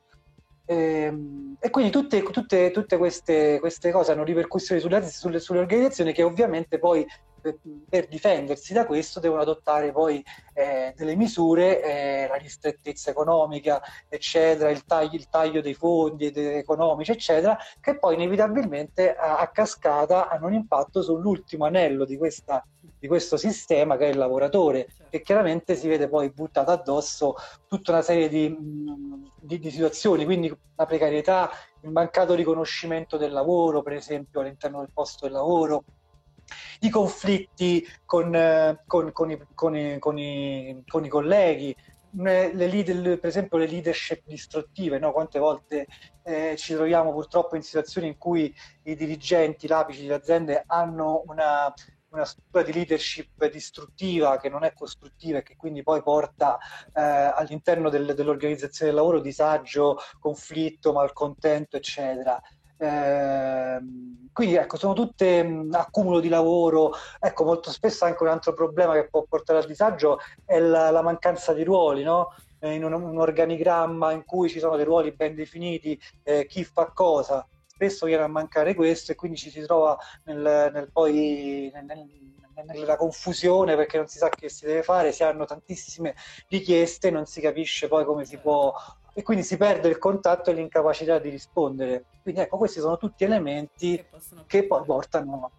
E, 0.65 0.75
ehm, 0.75 1.55
e, 1.59 1.69
quindi 1.69 1.91
tutte, 1.91 2.21
tutte, 2.23 2.71
tutte 2.71 2.97
queste, 2.97 3.59
queste, 3.59 3.91
cose 3.91 4.11
hanno 4.11 4.23
ripercussioni 4.23 4.81
sulle, 4.81 5.07
sulle, 5.09 5.39
sulle, 5.39 5.59
organizzazioni 5.59 6.13
che 6.13 6.23
ovviamente 6.23 6.79
poi 6.79 7.05
per, 7.89 8.07
difendersi 8.07 8.73
da 8.73 8.85
questo 8.85 9.19
devono 9.19 9.41
adottare 9.41 9.91
poi 9.91 10.23
eh, 10.53 10.93
delle 10.95 11.15
misure, 11.15 11.83
eh, 11.83 12.27
la 12.27 12.35
ristrettezza 12.35 13.11
economica, 13.11 13.81
eccetera, 14.07 14.69
il 14.69 14.85
taglio, 14.85 15.15
il 15.15 15.27
taglio 15.29 15.61
dei 15.61 15.73
fondi 15.73 16.31
economici, 16.33 17.11
eccetera, 17.11 17.57
che 17.81 17.97
poi 17.97 18.15
inevitabilmente 18.15 19.13
a, 19.13 19.39
a 19.39 19.49
cascata 19.49 20.29
hanno 20.29 20.47
un 20.47 20.53
impatto 20.53 21.01
sull'ultimo 21.01 21.65
anello 21.65 22.05
di 22.05 22.17
questa 22.17 22.65
di 23.03 23.09
questo 23.09 23.35
sistema 23.35 23.97
che 23.97 24.05
è 24.05 24.09
il 24.11 24.17
lavoratore 24.17 24.87
certo. 24.87 25.07
che 25.09 25.21
chiaramente 25.21 25.75
si 25.75 25.89
vede 25.89 26.07
poi 26.07 26.29
buttata 26.29 26.71
addosso 26.71 27.35
tutta 27.67 27.91
una 27.91 28.01
serie 28.01 28.29
di, 28.29 28.57
di, 29.41 29.59
di, 29.59 29.71
situazioni, 29.71 30.23
quindi 30.23 30.53
la 30.75 30.85
precarietà, 30.85 31.49
il 31.81 31.91
mancato 31.91 32.33
riconoscimento 32.33 33.17
del 33.17 33.33
lavoro, 33.33 33.81
per 33.81 33.91
esempio 33.91 34.39
all'interno 34.39 34.79
del 34.79 34.91
posto 34.93 35.25
del 35.25 35.33
lavoro, 35.33 35.83
i 36.81 36.89
conflitti 36.89 37.85
con, 38.05 38.31
con, 38.85 39.11
con, 39.11 39.31
i, 39.31 39.39
con 39.53 39.75
i, 39.75 40.69
i, 40.69 40.83
i, 40.85 41.07
colleghi, 41.07 41.75
le 42.15 42.53
leader, 42.53 43.19
per 43.19 43.29
esempio 43.29 43.57
le 43.57 43.67
leadership 43.67 44.21
distruttive, 44.25 44.99
no? 44.99 45.11
quante 45.11 45.39
volte 45.39 45.87
eh, 46.23 46.55
ci 46.57 46.73
troviamo 46.73 47.11
purtroppo 47.11 47.55
in 47.55 47.63
situazioni 47.63 48.07
in 48.07 48.17
cui 48.17 48.53
i 48.83 48.95
dirigenti, 48.95 49.67
l'apici 49.67 50.01
delle 50.01 50.15
aziende 50.15 50.63
hanno 50.67 51.23
una 51.25 51.73
una 52.13 52.25
struttura 52.25 52.63
di 52.63 52.73
leadership 52.73 53.47
distruttiva 53.49 54.37
che 54.37 54.49
non 54.49 54.63
è 54.63 54.73
costruttiva 54.73 55.39
e 55.39 55.43
che 55.43 55.55
quindi 55.55 55.83
poi 55.83 56.01
porta 56.01 56.57
eh, 56.93 57.01
all'interno 57.01 57.89
del, 57.89 58.13
dell'organizzazione 58.13 58.91
del 58.91 58.99
lavoro 58.99 59.19
disagio, 59.19 59.97
conflitto, 60.19 60.93
malcontento, 60.93 61.75
eccetera. 61.75 62.39
Eh, 62.83 63.79
quindi 64.33 64.55
ecco, 64.55 64.77
sono 64.77 64.93
tutte 64.93 65.43
mh, 65.43 65.73
accumulo 65.73 66.19
di 66.19 66.27
lavoro. 66.29 66.93
Ecco, 67.19 67.45
molto 67.45 67.71
spesso 67.71 68.05
anche 68.05 68.23
un 68.23 68.29
altro 68.29 68.53
problema 68.53 68.93
che 68.93 69.07
può 69.07 69.23
portare 69.27 69.59
al 69.59 69.65
disagio 69.65 70.19
è 70.45 70.59
la, 70.59 70.89
la 70.89 71.01
mancanza 71.01 71.53
di 71.53 71.63
ruoli, 71.63 72.03
no? 72.03 72.35
Eh, 72.59 72.73
in 72.73 72.83
un, 72.83 72.93
un, 72.93 73.19
organigramma 73.19 74.11
in 74.11 74.25
cui 74.25 74.49
ci 74.49 74.59
sono 74.59 74.75
dei 74.75 74.85
ruoli 74.85 75.11
ben 75.11 75.35
definiti, 75.35 75.99
eh, 76.23 76.45
chi 76.47 76.63
fa 76.63 76.91
cosa 76.93 77.47
spesso 77.65 78.05
viene 78.05 78.23
a 78.23 78.27
mancare 78.27 78.75
questo 78.75 79.11
e 79.11 79.15
quindi 79.15 79.37
ci 79.37 79.49
si 79.49 79.61
trova 79.61 79.97
nel, 80.25 80.69
nel 80.71 80.89
poi 80.91 81.71
nel, 81.73 82.07
nella 82.65 82.95
confusione 82.95 83.75
perché 83.75 83.97
non 83.97 84.07
si 84.07 84.19
sa 84.19 84.29
che 84.29 84.47
si 84.47 84.65
deve 84.65 84.83
fare, 84.83 85.11
si 85.11 85.23
hanno 85.23 85.45
tantissime 85.45 86.15
richieste, 86.47 87.09
non 87.09 87.25
si 87.25 87.41
capisce 87.41 87.87
poi 87.87 88.05
come 88.05 88.25
si 88.25 88.37
può 88.37 88.73
e 89.13 89.21
quindi 89.21 89.43
si 89.43 89.57
perde 89.57 89.87
il 89.87 89.97
contatto 89.97 90.49
e 90.49 90.53
l'incapacità 90.53 91.19
di 91.19 91.29
rispondere. 91.29 92.05
Quindi 92.21 92.41
ecco, 92.41 92.57
questi 92.57 92.79
sono 92.79 92.97
tutti 92.97 93.23
elementi 93.23 93.95
che, 93.95 94.07
che 94.47 94.63
poi 94.65 94.83
portano 94.83 95.51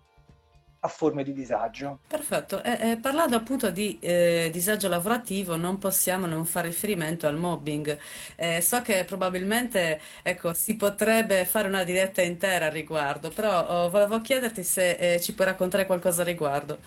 a 0.81 0.89
forme 0.89 1.25
di 1.25 1.33
disagio. 1.33 2.01
Perfetto, 2.07 2.63
e, 2.63 2.91
e 2.91 2.97
parlando 2.99 3.37
appunto 3.37 3.71
di 3.71 3.99
eh, 4.01 4.51
disagio 4.53 4.89
lavorativo 4.89 5.57
non 5.57 5.79
possiamo 5.79 6.27
non 6.27 6.45
fare 6.45 6.69
riferimento 6.69 7.27
al 7.27 7.37
mobbing. 7.37 7.97
Eh, 8.37 8.61
so 8.61 8.83
che 8.83 9.05
probabilmente 9.05 9.99
ecco, 10.23 10.53
si 10.53 10.77
potrebbe 10.77 11.47
fare 11.47 11.69
una 11.69 11.85
diretta 11.85 12.21
intera 12.21 12.67
al 12.67 12.73
riguardo, 12.73 13.31
però 13.31 13.67
oh, 13.67 13.91
volevo 13.91 14.21
chiederti 14.21 14.63
se 14.63 14.91
eh, 14.91 15.21
ci 15.21 15.33
puoi 15.35 15.47
raccontare 15.47 15.87
qualcosa 15.87 16.21
al 16.21 16.27
riguardo. 16.29 16.79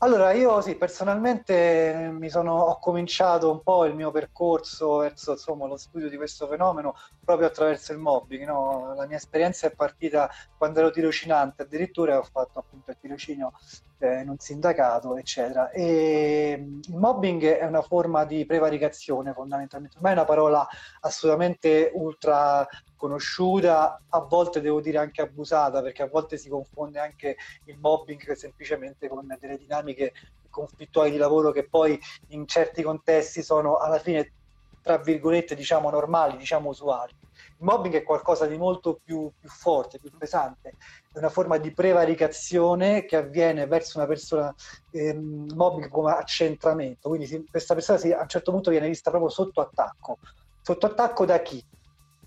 Allora, 0.00 0.30
io 0.30 0.60
sì, 0.60 0.76
personalmente 0.76 2.08
mi 2.12 2.30
sono, 2.30 2.54
ho 2.54 2.78
cominciato 2.78 3.50
un 3.50 3.64
po' 3.64 3.84
il 3.84 3.96
mio 3.96 4.12
percorso 4.12 4.98
verso 4.98 5.32
insomma, 5.32 5.66
lo 5.66 5.76
studio 5.76 6.08
di 6.08 6.16
questo 6.16 6.46
fenomeno 6.46 6.94
proprio 7.24 7.48
attraverso 7.48 7.90
il 7.92 7.98
mobbing. 7.98 8.46
No? 8.46 8.94
La 8.94 9.06
mia 9.06 9.16
esperienza 9.16 9.66
è 9.66 9.72
partita 9.72 10.30
quando 10.56 10.78
ero 10.78 10.90
tirocinante, 10.90 11.62
addirittura 11.62 12.16
ho 12.16 12.22
fatto 12.22 12.60
appunto 12.60 12.92
il 12.92 12.96
tirocinio 13.00 13.50
eh, 13.98 14.20
in 14.20 14.28
un 14.28 14.38
sindacato, 14.38 15.16
eccetera. 15.16 15.70
E 15.70 16.56
mm, 16.60 16.80
il 16.90 16.96
mobbing 16.96 17.44
è 17.44 17.64
una 17.64 17.82
forma 17.82 18.24
di 18.24 18.46
prevaricazione 18.46 19.32
fondamentalmente, 19.32 19.96
ormai 19.96 20.12
è 20.12 20.14
una 20.14 20.24
parola 20.24 20.64
assolutamente 21.00 21.90
ultra 21.94 22.64
conosciuta, 22.98 24.02
a 24.06 24.20
volte 24.20 24.60
devo 24.60 24.82
dire 24.82 24.98
anche 24.98 25.22
abusata, 25.22 25.80
perché 25.80 26.02
a 26.02 26.08
volte 26.08 26.36
si 26.36 26.50
confonde 26.50 26.98
anche 26.98 27.36
il 27.64 27.78
mobbing 27.78 28.32
semplicemente 28.32 29.08
con 29.08 29.26
delle 29.38 29.56
dinamiche 29.56 30.12
conflittuali 30.50 31.10
di 31.12 31.16
lavoro 31.16 31.52
che 31.52 31.68
poi 31.68 31.98
in 32.28 32.46
certi 32.46 32.82
contesti 32.82 33.42
sono 33.42 33.76
alla 33.76 33.98
fine, 33.98 34.34
tra 34.82 34.98
virgolette, 34.98 35.54
diciamo 35.54 35.88
normali, 35.88 36.36
diciamo 36.36 36.68
usuali. 36.70 37.12
Il 37.58 37.64
mobbing 37.64 37.94
è 37.94 38.02
qualcosa 38.02 38.46
di 38.46 38.56
molto 38.56 38.98
più, 39.02 39.30
più 39.38 39.48
forte, 39.48 40.00
più 40.00 40.10
pesante, 40.16 40.74
è 41.12 41.18
una 41.18 41.28
forma 41.28 41.56
di 41.58 41.72
prevaricazione 41.72 43.04
che 43.04 43.14
avviene 43.16 43.66
verso 43.66 43.98
una 43.98 44.08
persona, 44.08 44.52
ehm, 44.90 45.52
mobbing 45.54 45.88
come 45.88 46.12
accentramento, 46.12 47.08
quindi 47.08 47.26
si, 47.26 47.46
questa 47.48 47.74
persona 47.74 47.98
si, 47.98 48.10
a 48.10 48.22
un 48.22 48.28
certo 48.28 48.50
punto 48.50 48.70
viene 48.70 48.88
vista 48.88 49.10
proprio 49.10 49.30
sotto 49.30 49.60
attacco. 49.60 50.18
Sotto 50.60 50.86
attacco 50.86 51.24
da 51.24 51.40
chi? 51.40 51.64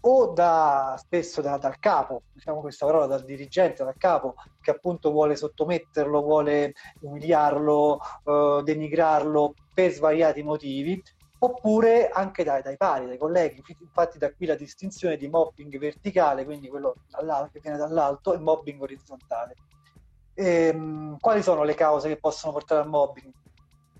O 0.01 0.27
da, 0.33 0.95
spesso 0.97 1.41
da, 1.41 1.57
dal 1.57 1.77
capo, 1.79 2.23
diciamo 2.31 2.61
questa 2.61 2.85
parola, 2.85 3.05
dal 3.05 3.23
dirigente, 3.23 3.83
dal 3.83 3.97
capo, 3.97 4.35
che 4.59 4.71
appunto 4.71 5.11
vuole 5.11 5.35
sottometterlo, 5.35 6.21
vuole 6.21 6.73
umiliarlo, 7.01 7.99
eh, 8.25 8.61
denigrarlo 8.63 9.53
per 9.73 9.91
svariati 9.91 10.41
motivi, 10.41 11.01
oppure 11.43 12.09
anche 12.09 12.43
dai, 12.43 12.61
dai, 12.61 12.77
pari, 12.77 13.05
dai 13.05 13.17
colleghi. 13.17 13.63
Infatti 13.79 14.17
da 14.17 14.31
qui 14.33 14.45
la 14.45 14.55
distinzione 14.55 15.17
di 15.17 15.27
mobbing 15.27 15.77
verticale, 15.77 16.45
quindi 16.45 16.67
quello 16.67 16.95
che 17.51 17.59
viene 17.59 17.77
dall'alto, 17.77 18.33
e 18.33 18.39
mobbing 18.39 18.81
orizzontale. 18.81 19.55
E, 20.33 20.67
ehm, 20.67 21.17
quali 21.19 21.43
sono 21.43 21.63
le 21.63 21.75
cause 21.75 22.07
che 22.07 22.17
possono 22.17 22.53
portare 22.53 22.81
al 22.81 22.89
mobbing? 22.89 23.31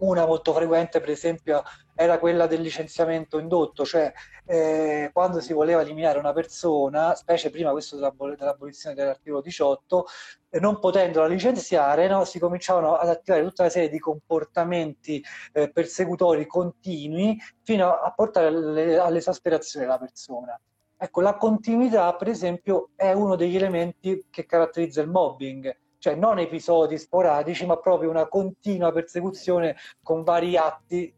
Una 0.01 0.25
molto 0.25 0.51
frequente, 0.51 0.99
per 0.99 1.11
esempio, 1.11 1.61
era 1.93 2.17
quella 2.17 2.47
del 2.47 2.61
licenziamento 2.61 3.37
indotto, 3.37 3.85
cioè 3.85 4.11
eh, 4.45 5.11
quando 5.13 5.39
si 5.39 5.53
voleva 5.53 5.81
eliminare 5.81 6.17
una 6.17 6.33
persona, 6.33 7.13
specie 7.13 7.51
prima 7.51 7.69
questo 7.69 7.97
dell'abolizione 7.97 8.95
dell'articolo 8.95 9.41
18, 9.41 10.05
eh, 10.49 10.59
non 10.59 10.79
potendola 10.79 11.27
licenziare, 11.27 12.07
no, 12.07 12.25
si 12.25 12.39
cominciavano 12.39 12.95
ad 12.95 13.09
attivare 13.09 13.43
tutta 13.43 13.61
una 13.61 13.71
serie 13.71 13.89
di 13.89 13.99
comportamenti 13.99 15.23
eh, 15.53 15.69
persecutori 15.71 16.47
continui 16.47 17.37
fino 17.61 17.91
a 17.91 18.11
portare 18.11 18.47
all'esasperazione 18.97 19.85
della 19.85 19.99
persona. 19.99 20.59
Ecco, 20.97 21.21
la 21.21 21.35
continuità, 21.35 22.15
per 22.15 22.27
esempio, 22.27 22.89
è 22.95 23.11
uno 23.11 23.35
degli 23.35 23.55
elementi 23.55 24.25
che 24.31 24.47
caratterizza 24.47 25.01
il 25.01 25.09
mobbing 25.09 25.77
cioè 26.01 26.15
non 26.15 26.39
episodi 26.39 26.97
sporadici, 26.97 27.63
ma 27.67 27.77
proprio 27.77 28.09
una 28.09 28.27
continua 28.27 28.91
persecuzione 28.91 29.75
con 30.01 30.23
vari 30.23 30.57
atti 30.57 31.13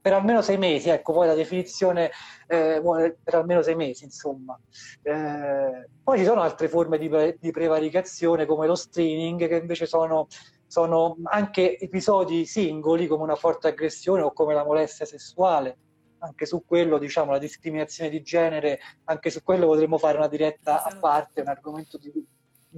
per 0.00 0.14
almeno 0.14 0.40
sei 0.40 0.56
mesi, 0.56 0.88
ecco, 0.88 1.12
poi 1.12 1.26
la 1.26 1.34
definizione 1.34 2.10
eh, 2.46 2.80
per 3.22 3.34
almeno 3.34 3.60
sei 3.60 3.74
mesi, 3.74 4.04
insomma. 4.04 4.58
Eh, 5.02 5.88
poi 6.02 6.18
ci 6.18 6.24
sono 6.24 6.40
altre 6.40 6.68
forme 6.68 6.96
di, 6.96 7.10
di, 7.38 7.50
prevaricazione 7.50 8.46
come 8.46 8.66
lo 8.66 8.76
streaming, 8.76 9.46
che 9.46 9.56
invece 9.56 9.84
sono, 9.84 10.26
sono 10.66 11.18
anche 11.24 11.78
episodi 11.78 12.46
singoli 12.46 13.06
come 13.06 13.24
una 13.24 13.36
forte 13.36 13.68
aggressione 13.68 14.22
o 14.22 14.32
come 14.32 14.54
la 14.54 14.64
molestia 14.64 15.04
sessuale 15.04 15.76
anche 16.20 16.46
su 16.46 16.64
quello, 16.66 16.98
diciamo, 16.98 17.30
la 17.30 17.38
discriminazione 17.38 18.08
di 18.10 18.22
genere, 18.22 18.80
anche 19.04 19.28
su 19.30 19.42
quello 19.42 19.66
potremmo 19.66 19.98
fare 19.98 20.16
una 20.16 20.26
diretta 20.26 20.82
a 20.82 20.96
parte, 20.98 21.42
un 21.42 21.48
argomento 21.48 21.98
di, 21.98 22.10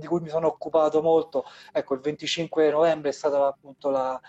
di 0.00 0.06
cui 0.08 0.20
mi 0.20 0.28
sono 0.28 0.48
occupato 0.48 1.00
molto. 1.02 1.44
Ecco, 1.72 1.94
il 1.94 2.00
25 2.00 2.70
novembre 2.70 3.10
è 3.10 3.12
stata 3.12 3.46
appunto 3.46 3.90
la, 3.90 4.20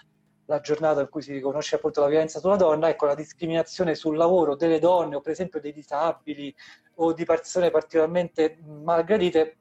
la 0.45 0.59
giornata 0.59 1.01
in 1.01 1.09
cui 1.09 1.21
si 1.21 1.31
riconosce 1.31 1.75
appunto 1.75 2.01
la 2.01 2.07
violenza 2.07 2.39
sulla 2.39 2.57
donna, 2.57 2.89
ecco, 2.89 3.05
la 3.05 3.15
discriminazione 3.15 3.95
sul 3.95 4.17
lavoro 4.17 4.55
delle 4.55 4.79
donne 4.79 5.15
o 5.15 5.21
per 5.21 5.31
esempio 5.31 5.59
dei 5.59 5.73
disabili 5.73 6.53
o 6.95 7.13
di 7.13 7.25
persone 7.25 7.71
particolarmente 7.71 8.59
malgradite 8.63 9.57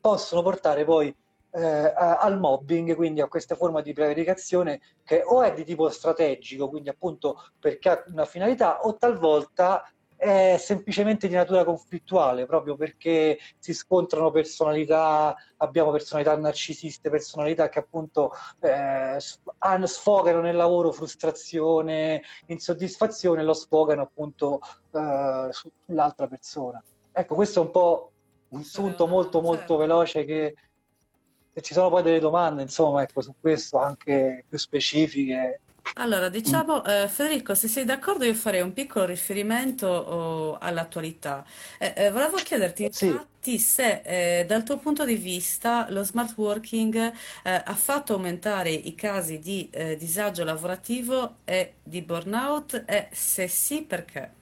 possono 0.00 0.42
portare 0.42 0.84
poi 0.84 1.14
eh, 1.52 1.92
al 1.96 2.38
mobbing, 2.38 2.94
quindi 2.94 3.22
a 3.22 3.28
questa 3.28 3.54
forma 3.54 3.80
di 3.80 3.94
prevaricazione 3.94 4.80
che 5.02 5.22
o 5.24 5.42
è 5.42 5.54
di 5.54 5.64
tipo 5.64 5.88
strategico, 5.88 6.68
quindi 6.68 6.90
appunto 6.90 7.50
perché 7.58 7.88
ha 7.88 8.04
una 8.08 8.26
finalità, 8.26 8.82
o 8.82 8.96
talvolta 8.96 9.90
è 10.16 10.56
semplicemente 10.58 11.28
di 11.28 11.34
natura 11.34 11.64
conflittuale, 11.64 12.46
proprio 12.46 12.76
perché 12.76 13.38
si 13.58 13.74
scontrano 13.74 14.30
personalità, 14.30 15.36
abbiamo 15.58 15.90
personalità 15.90 16.36
narcisiste, 16.36 17.10
personalità 17.10 17.68
che 17.68 17.78
appunto 17.78 18.32
eh, 18.60 19.16
sfogano 19.18 20.40
nel 20.40 20.56
lavoro 20.56 20.92
frustrazione, 20.92 22.22
insoddisfazione, 22.46 23.44
lo 23.44 23.52
sfogano 23.52 24.02
appunto 24.02 24.60
eh, 24.92 25.48
sull'altra 25.50 26.26
persona. 26.26 26.82
Ecco, 27.12 27.34
questo 27.34 27.60
è 27.60 27.64
un 27.64 27.70
po' 27.70 28.10
un 28.48 28.62
sunto 28.62 29.06
molto 29.06 29.40
molto 29.40 29.58
certo. 29.58 29.76
veloce 29.76 30.24
che 30.24 30.54
se 31.52 31.62
ci 31.62 31.72
sono 31.72 31.88
poi 31.88 32.02
delle 32.02 32.20
domande, 32.20 32.62
insomma, 32.62 33.02
ecco, 33.02 33.22
su 33.22 33.34
questo 33.40 33.78
anche 33.78 34.44
più 34.46 34.58
specifiche 34.58 35.60
Allora, 35.94 36.28
diciamo, 36.28 36.84
eh, 36.84 37.08
Federico, 37.08 37.54
se 37.54 37.68
sei 37.68 37.84
d'accordo 37.86 38.24
io 38.24 38.34
farei 38.34 38.60
un 38.60 38.72
piccolo 38.74 39.06
riferimento 39.06 39.86
oh, 39.86 40.58
all'attualità. 40.58 41.44
Eh, 41.78 41.92
eh, 41.96 42.10
volevo 42.10 42.36
chiederti 42.36 42.84
Sì, 42.88 43.06
infatti 43.08 43.58
se 43.58 44.02
eh, 44.40 44.44
dal 44.46 44.62
tuo 44.62 44.76
punto 44.78 45.04
di 45.06 45.14
vista 45.16 45.86
lo 45.90 46.02
smart 46.04 46.36
working 46.36 46.94
eh, 47.44 47.62
ha 47.64 47.74
fatto 47.74 48.12
aumentare 48.14 48.70
i 48.70 48.94
casi 48.94 49.38
di 49.38 49.70
eh, 49.70 49.96
disagio 49.96 50.44
lavorativo 50.44 51.38
e 51.44 51.76
di 51.82 52.02
burnout 52.02 52.84
e 52.86 53.08
se 53.12 53.48
sì, 53.48 53.82
perché? 53.82 54.34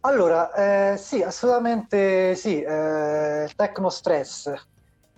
allora, 0.00 0.52
eh, 0.92 0.96
sì, 0.98 1.22
assolutamente 1.22 2.34
sì, 2.36 2.60
eh, 2.60 3.50
tecno 3.56 3.88
stress, 3.88 4.52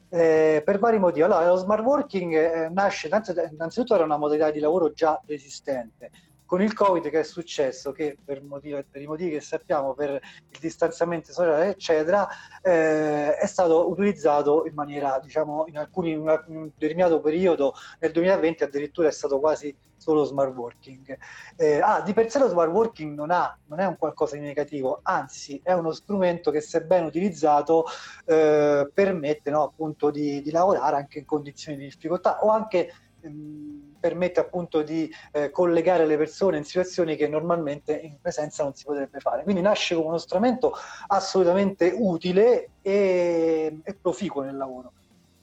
eh, 0.09 0.63
per 0.65 0.79
vari 0.79 0.99
motivi. 0.99 1.23
Allora, 1.23 1.47
lo 1.47 1.57
smart 1.57 1.83
working 1.83 2.35
eh, 2.35 2.69
nasce, 2.71 3.09
innanzitutto 3.09 3.95
era 3.95 4.05
una 4.05 4.17
modalità 4.17 4.51
di 4.51 4.61
lavoro 4.61 4.93
già 4.93 5.21
esistente. 5.27 6.11
Con 6.47 6.63
il 6.63 6.73
Covid 6.73 7.11
che 7.11 7.21
è 7.21 7.25
successo, 7.25 7.93
che 7.93 8.17
per, 8.25 8.43
motivi, 8.43 8.83
per 8.89 9.03
i 9.03 9.07
motivi 9.07 9.31
che 9.33 9.41
sappiamo, 9.41 9.95
per 9.95 10.11
il 10.11 10.59
distanziamento 10.61 11.33
sociale, 11.33 11.71
eccetera, 11.71 12.27
eh, 12.63 13.37
è 13.37 13.47
stato 13.47 13.91
utilizzato 13.91 14.65
in 14.67 14.75
maniera, 14.75 15.19
diciamo, 15.21 15.65
in 15.67 15.77
alcuni, 15.77 16.13
in 16.13 16.21
un 16.47 16.71
determinato 16.77 17.21
periodo, 17.21 17.75
nel 17.99 18.13
2020 18.13 18.63
addirittura 18.63 19.09
è 19.09 19.13
stato 19.13 19.41
quasi 19.41 19.77
solo 19.97 20.25
smart 20.25 20.55
working. 20.55 21.19
Eh, 21.57 21.81
ah, 21.81 22.01
di 22.01 22.13
per 22.13 22.31
sé 22.31 22.39
lo 22.39 22.49
smart 22.49 22.71
working 22.71 23.15
non, 23.15 23.31
ha, 23.31 23.59
non 23.67 23.81
è 23.81 23.87
un 23.87 23.97
qualcosa 23.97 24.37
di 24.37 24.43
negativo, 24.43 25.01
anzi 25.03 25.61
è 25.63 25.73
uno 25.73 25.91
strumento 25.93 26.51
che 26.51 26.61
se 26.61 26.83
ben 26.83 27.05
utilizzato 27.05 27.85
eh, 28.25 28.89
permette 28.93 29.51
no, 29.51 29.65
appunto 29.65 30.11
di, 30.11 30.41
di, 30.43 30.51
lavorare 30.51 30.97
anche 30.97 31.19
in 31.19 31.25
condizioni 31.25 31.79
di 31.79 31.85
difficoltà 31.85 32.45
o 32.45 32.51
anche 32.51 32.93
ehm, 33.21 33.86
permette 34.07 34.39
appunto 34.39 34.83
di 34.83 35.13
eh, 35.33 35.51
collegare 35.51 36.07
le 36.07 36.17
persone 36.17 36.59
in 36.59 36.65
situazioni 36.65 37.17
che 37.17 37.27
normalmente 37.27 37.93
in 37.93 38.19
presenza 38.21 38.63
non 38.63 38.75
si 38.75 38.85
potrebbe 38.85 39.19
fare. 39.19 39.43
Quindi 39.43 39.63
nasce 39.63 39.97
come 39.97 40.07
uno 40.09 40.19
strumento 40.19 40.73
assolutamente 41.09 41.93
utile 41.97 42.71
e, 42.83 43.81
e 43.83 43.95
proficuo 43.95 44.43
nel 44.43 44.57
lavoro. 44.57 44.93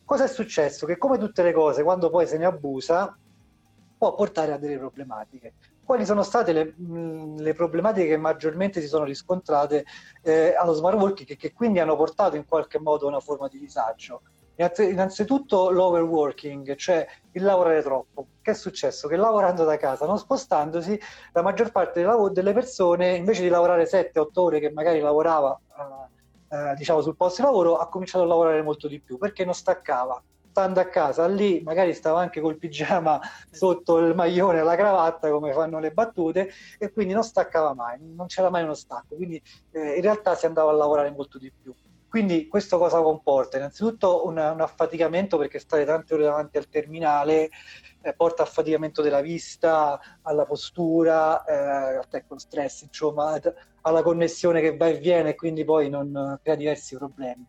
Cosa 0.06 0.24
è 0.24 0.28
successo? 0.28 0.86
Che 0.86 0.98
come 0.98 1.18
tutte 1.18 1.44
le 1.44 1.52
cose, 1.52 1.84
quando 1.84 2.10
poi 2.10 2.26
se 2.26 2.38
ne 2.38 2.46
abusa, 2.46 3.18
può 3.98 4.16
portare 4.16 4.54
a 4.54 4.58
delle 4.58 4.78
problematiche. 4.78 5.54
Quali 5.84 6.06
sono 6.06 6.24
state 6.24 6.54
le, 6.54 6.74
le 7.38 7.54
problematiche 7.54 8.08
che 8.08 8.18
maggiormente 8.18 8.80
si 8.80 8.88
sono 8.88 9.04
riscontrate 9.04 9.86
eh, 10.22 10.56
allo 10.58 10.74
smart 10.74 10.98
working 10.98 11.30
e 11.30 11.36
che 11.36 11.52
quindi 11.52 11.80
hanno 11.80 11.98
portato 11.98 12.38
in 12.38 12.46
qualche 12.46 12.80
modo 12.80 13.06
a 13.06 13.10
una 13.10 13.20
forma 13.20 13.50
di 13.50 13.60
disagio? 13.60 14.22
Innanzitutto 14.56 15.72
l'overworking, 15.72 16.76
cioè 16.76 17.08
il 17.32 17.44
lavorare 17.44 17.82
troppo. 17.82 18.28
Che 18.42 18.52
è 18.52 18.54
successo? 18.54 19.08
Che 19.08 19.16
lavorando 19.16 19.64
da 19.64 19.78
casa, 19.78 20.06
non 20.06 20.18
spostandosi, 20.18 21.00
la 21.32 21.42
maggior 21.42 21.72
parte 21.72 22.06
delle 22.32 22.54
persone, 22.54 23.16
invece 23.16 23.42
di 23.42 23.50
lavorare 23.50 23.86
7-8 23.86 24.42
ore 24.42 24.60
che 24.60 24.72
magari 24.72 25.00
lavorava 25.00 25.60
eh, 26.50 26.56
eh, 26.56 26.76
diciamo 26.76 27.02
sul 27.02 27.16
posto 27.16 27.42
di 27.42 27.48
lavoro, 27.48 27.78
ha 27.78 27.90
cominciato 27.90 28.24
a 28.24 28.28
lavorare 28.28 28.62
molto 28.62 28.88
di 28.88 29.00
più 29.00 29.18
perché 29.18 29.44
non 29.44 29.56
staccava 29.56 30.22
stando 30.54 30.80
a 30.80 30.86
casa 30.86 31.26
lì, 31.26 31.62
magari 31.64 31.96
stava 31.96 32.20
anche 32.20 32.40
col 32.40 32.60
pigiama 32.60 33.20
sotto 33.50 33.98
il 33.98 34.14
maglione 34.14 34.60
e 34.60 34.64
la 34.64 34.76
cravatta, 34.76 35.32
come 35.32 35.52
fanno 35.52 35.80
le 35.80 35.92
battute, 35.92 36.52
e 36.78 36.92
quindi 36.92 37.14
non 37.14 37.24
staccava 37.24 37.74
mai, 37.74 37.98
non 38.00 38.28
c'era 38.28 38.52
mai 38.52 38.62
uno 38.62 38.76
stacco, 38.76 39.16
quindi 39.16 39.42
eh, 39.72 39.96
in 39.96 40.02
realtà 40.02 40.36
si 40.36 40.46
andava 40.46 40.70
a 40.70 40.76
lavorare 40.76 41.10
molto 41.10 41.40
di 41.40 41.52
più. 41.52 41.74
Quindi 42.14 42.48
questo 42.48 42.78
cosa 42.78 43.02
comporta? 43.02 43.58
Innanzitutto 43.58 44.28
un, 44.28 44.38
un 44.38 44.62
affaticamento 44.62 45.36
perché 45.40 45.58
stare 45.58 45.84
tante 45.84 46.14
ore 46.14 46.26
davanti 46.26 46.60
al 46.60 46.70
terminale 46.70 47.50
eh, 48.04 48.14
porta 48.14 48.44
affaticamento 48.44 49.02
della 49.02 49.20
vista, 49.20 50.00
alla 50.22 50.46
postura, 50.46 51.44
eh, 51.44 51.96
al 51.96 52.08
tecno 52.10 52.38
stress, 52.38 52.84
insomma, 52.84 53.40
alla 53.82 54.04
connessione 54.04 54.62
che 54.62 54.78
va 54.78 54.90
e 54.90 55.00
viene 55.00 55.30
e 55.32 55.36
quindi 55.36 55.66
poi 55.66 55.90
non 55.90 56.38
crea 56.44 56.54
diversi 56.54 56.96
problemi. 56.96 57.48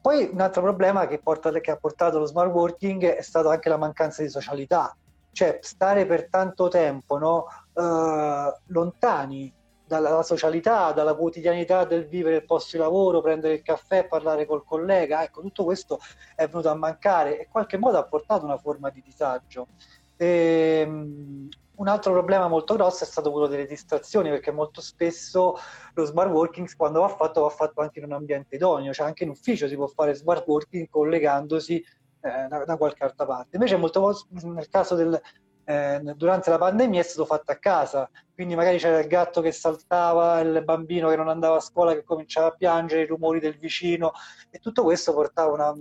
Poi 0.00 0.30
un 0.32 0.40
altro 0.40 0.62
problema 0.62 1.06
che, 1.06 1.18
porta, 1.18 1.50
che 1.50 1.70
ha 1.70 1.76
portato 1.76 2.18
lo 2.18 2.24
smart 2.24 2.52
working 2.52 3.04
è 3.04 3.20
stata 3.20 3.50
anche 3.50 3.68
la 3.68 3.76
mancanza 3.76 4.22
di 4.22 4.30
socialità, 4.30 4.96
cioè 5.30 5.58
stare 5.60 6.06
per 6.06 6.30
tanto 6.30 6.68
tempo 6.68 7.18
no, 7.18 7.44
eh, 7.74 8.60
lontani 8.68 9.54
dalla 9.86 10.22
socialità, 10.22 10.92
dalla 10.92 11.14
quotidianità 11.14 11.84
del 11.84 12.06
vivere 12.06 12.36
il 12.36 12.44
posto 12.44 12.76
di 12.76 12.82
lavoro, 12.82 13.20
prendere 13.20 13.54
il 13.54 13.62
caffè, 13.62 14.06
parlare 14.06 14.46
col 14.46 14.64
collega, 14.64 15.22
ecco, 15.22 15.40
tutto 15.40 15.64
questo 15.64 15.98
è 16.34 16.46
venuto 16.46 16.70
a 16.70 16.74
mancare 16.74 17.38
e 17.38 17.42
in 17.42 17.50
qualche 17.50 17.76
modo 17.76 17.98
ha 17.98 18.04
portato 18.04 18.44
una 18.44 18.56
forma 18.58 18.90
di 18.90 19.02
disagio. 19.02 19.68
E, 20.16 20.80
ehm, 20.84 21.48
un 21.76 21.88
altro 21.88 22.12
problema 22.12 22.46
molto 22.46 22.74
grosso 22.74 23.02
è 23.02 23.06
stato 23.06 23.32
quello 23.32 23.48
delle 23.48 23.66
distrazioni, 23.66 24.30
perché 24.30 24.52
molto 24.52 24.80
spesso 24.80 25.56
lo 25.94 26.04
smart 26.04 26.30
working 26.30 26.68
quando 26.76 27.00
va 27.00 27.08
fatto 27.08 27.40
va 27.42 27.48
fatto 27.48 27.80
anche 27.80 27.98
in 27.98 28.04
un 28.04 28.12
ambiente 28.12 28.54
idoneo, 28.54 28.92
cioè 28.92 29.06
anche 29.06 29.24
in 29.24 29.30
ufficio 29.30 29.66
si 29.66 29.74
può 29.74 29.88
fare 29.88 30.14
smart 30.14 30.46
working 30.46 30.88
collegandosi 30.88 31.84
eh, 32.20 32.46
da, 32.48 32.64
da, 32.64 32.76
qualche 32.76 33.02
altra 33.02 33.26
parte. 33.26 33.56
Invece 33.56 33.76
molto 33.76 34.16
nel 34.42 34.68
caso 34.68 34.94
del, 34.94 35.20
eh, 35.64 36.00
durante 36.16 36.50
la 36.50 36.58
pandemia 36.58 37.00
è 37.00 37.04
stato 37.04 37.24
fatto 37.24 37.52
a 37.52 37.56
casa, 37.56 38.10
quindi 38.34 38.54
magari 38.54 38.78
c'era 38.78 38.98
il 38.98 39.06
gatto 39.06 39.40
che 39.40 39.52
saltava, 39.52 40.40
il 40.40 40.62
bambino 40.64 41.08
che 41.08 41.16
non 41.16 41.28
andava 41.28 41.56
a 41.56 41.60
scuola 41.60 41.94
che 41.94 42.04
cominciava 42.04 42.48
a 42.48 42.54
piangere, 42.54 43.02
i 43.02 43.06
rumori 43.06 43.40
del 43.40 43.58
vicino 43.58 44.12
e 44.50 44.58
tutto 44.58 44.82
questo 44.82 45.12
portava 45.12 45.52
una, 45.52 45.72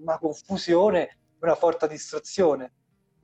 una 0.00 0.18
confusione, 0.18 1.18
una 1.40 1.54
forte 1.54 1.88
distrazione 1.88 2.72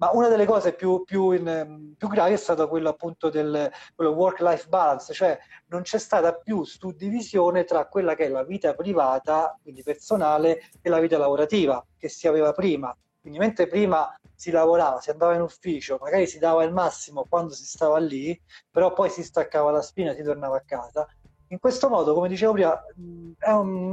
ma 0.02 0.10
una 0.12 0.26
delle 0.26 0.46
cose 0.46 0.72
più, 0.72 1.04
più, 1.04 1.30
in, 1.30 1.94
più 1.96 2.08
gravi 2.08 2.32
è 2.32 2.36
stata 2.36 2.66
quella 2.66 2.90
appunto 2.90 3.30
del 3.30 3.70
work-life 3.94 4.66
balance, 4.68 5.12
cioè 5.14 5.38
non 5.66 5.82
c'è 5.82 5.98
stata 5.98 6.34
più 6.34 6.64
suddivisione 6.64 7.62
tra 7.62 7.86
quella 7.86 8.16
che 8.16 8.24
è 8.24 8.28
la 8.28 8.42
vita 8.42 8.74
privata, 8.74 9.56
quindi 9.62 9.84
personale, 9.84 10.62
e 10.80 10.88
la 10.88 10.98
vita 10.98 11.18
lavorativa 11.18 11.86
che 11.96 12.08
si 12.08 12.26
aveva 12.26 12.50
prima. 12.50 12.92
Quindi 13.22 13.38
mentre 13.38 13.66
prima 13.66 14.14
si 14.34 14.50
lavorava, 14.50 15.00
si 15.00 15.10
andava 15.10 15.34
in 15.34 15.40
ufficio, 15.40 15.96
magari 15.98 16.26
si 16.26 16.38
dava 16.38 16.64
il 16.64 16.72
massimo 16.72 17.24
quando 17.26 17.54
si 17.54 17.64
stava 17.64 17.98
lì, 17.98 18.38
però 18.70 18.92
poi 18.92 19.08
si 19.08 19.22
staccava 19.22 19.70
la 19.70 19.80
spina 19.80 20.10
e 20.10 20.16
si 20.16 20.22
tornava 20.22 20.56
a 20.56 20.64
casa 20.66 21.08
in 21.52 21.58
questo 21.58 21.90
modo, 21.90 22.14
come 22.14 22.28
dicevo 22.28 22.52
prima, 22.52 22.82
un, 22.96 23.34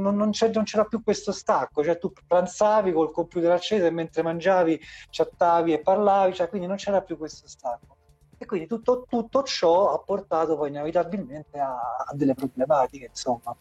non, 0.00 0.16
non, 0.16 0.30
c'era 0.30 0.84
più 0.84 1.02
questo 1.02 1.30
stacco, 1.30 1.84
cioè 1.84 1.98
tu 1.98 2.10
pranzavi 2.26 2.90
col 2.90 3.12
computer 3.12 3.50
acceso 3.50 3.84
e 3.84 3.90
mentre 3.90 4.22
mangiavi 4.22 4.80
chattavi 5.10 5.74
e 5.74 5.80
parlavi, 5.80 6.34
cioè 6.34 6.48
quindi 6.48 6.66
non 6.66 6.76
c'era 6.76 7.02
più 7.02 7.18
questo 7.18 7.46
stacco. 7.46 7.96
E 8.38 8.46
quindi 8.46 8.66
tutto, 8.66 9.04
tutto 9.06 9.42
ciò 9.42 9.92
ha 9.92 9.98
portato 9.98 10.56
poi 10.56 10.70
inevitabilmente 10.70 11.58
a, 11.58 11.74
a 12.06 12.14
delle 12.14 12.34
problematiche, 12.34 13.08
insomma. 13.10 13.54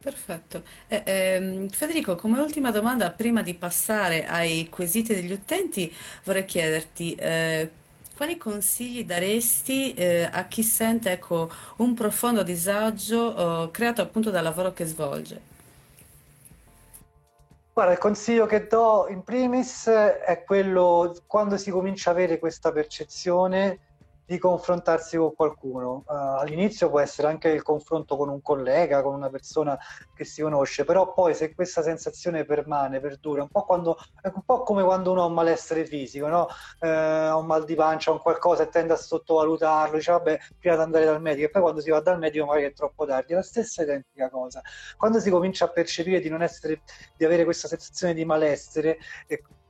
Perfetto. 0.00 0.62
Eh, 0.86 1.02
ehm, 1.04 1.68
Federico, 1.70 2.14
come 2.14 2.38
ultima 2.38 2.70
domanda, 2.70 3.10
prima 3.10 3.42
di 3.42 3.54
passare 3.54 4.26
ai 4.26 4.68
quesiti 4.68 5.12
degli 5.12 5.32
utenti, 5.32 5.92
vorrei 6.22 6.44
chiederti 6.44 7.14
eh, 7.16 7.70
quali 8.16 8.36
consigli 8.36 9.04
daresti 9.04 9.94
eh, 9.94 10.28
a 10.30 10.44
chi 10.44 10.62
sente, 10.62 11.10
ecco, 11.10 11.50
un 11.78 11.94
profondo 11.94 12.44
disagio 12.44 13.66
eh, 13.66 13.70
creato 13.72 14.00
appunto 14.00 14.30
dal 14.30 14.44
lavoro 14.44 14.72
che 14.72 14.86
svolge? 14.86 15.40
Guarda, 17.72 17.92
il 17.92 17.98
consiglio 17.98 18.46
che 18.46 18.66
do 18.66 19.06
in 19.08 19.22
primis 19.22 19.88
è 19.88 20.42
quello 20.44 21.16
quando 21.26 21.56
si 21.56 21.70
comincia 21.70 22.10
a 22.10 22.12
avere 22.12 22.38
questa 22.38 22.70
percezione 22.72 23.78
di 24.28 24.36
confrontarsi 24.36 25.16
con 25.16 25.34
qualcuno. 25.34 26.04
Uh, 26.06 26.12
all'inizio 26.40 26.90
può 26.90 27.00
essere 27.00 27.28
anche 27.28 27.48
il 27.48 27.62
confronto 27.62 28.14
con 28.14 28.28
un 28.28 28.42
collega, 28.42 29.00
con 29.00 29.14
una 29.14 29.30
persona 29.30 29.78
che 30.14 30.26
si 30.26 30.42
conosce, 30.42 30.84
però 30.84 31.14
poi 31.14 31.34
se 31.34 31.54
questa 31.54 31.80
sensazione 31.80 32.44
permane, 32.44 33.00
perdura, 33.00 33.40
un 33.40 33.48
po', 33.48 33.64
quando, 33.64 33.96
un 34.22 34.42
po' 34.44 34.64
come 34.64 34.82
quando 34.82 35.12
uno 35.12 35.22
ha 35.22 35.24
un 35.24 35.32
malessere 35.32 35.86
fisico, 35.86 36.26
no? 36.26 36.46
ha 36.80 37.36
un 37.38 37.46
mal 37.46 37.64
di 37.64 37.74
pancia, 37.74 38.10
un 38.10 38.20
qualcosa 38.20 38.64
e 38.64 38.68
tende 38.68 38.92
a 38.92 38.96
sottovalutarlo, 38.96 39.96
dice 39.96 40.12
vabbè, 40.12 40.38
prima 40.58 40.76
di 40.76 40.82
andare 40.82 41.04
dal 41.06 41.22
medico, 41.22 41.46
e 41.46 41.50
poi 41.50 41.62
quando 41.62 41.80
si 41.80 41.88
va 41.88 42.00
dal 42.00 42.18
medico 42.18 42.44
magari 42.44 42.66
è 42.66 42.74
troppo 42.74 43.06
tardi, 43.06 43.32
è 43.32 43.36
la 43.36 43.42
stessa 43.42 43.82
identica 43.82 44.28
cosa. 44.28 44.60
Quando 44.98 45.20
si 45.20 45.30
comincia 45.30 45.64
a 45.64 45.68
percepire 45.68 46.20
di 46.20 46.28
non 46.28 46.42
essere, 46.42 46.82
di 47.16 47.24
avere 47.24 47.44
questa 47.44 47.66
sensazione 47.66 48.12
di 48.12 48.26
malessere, 48.26 48.98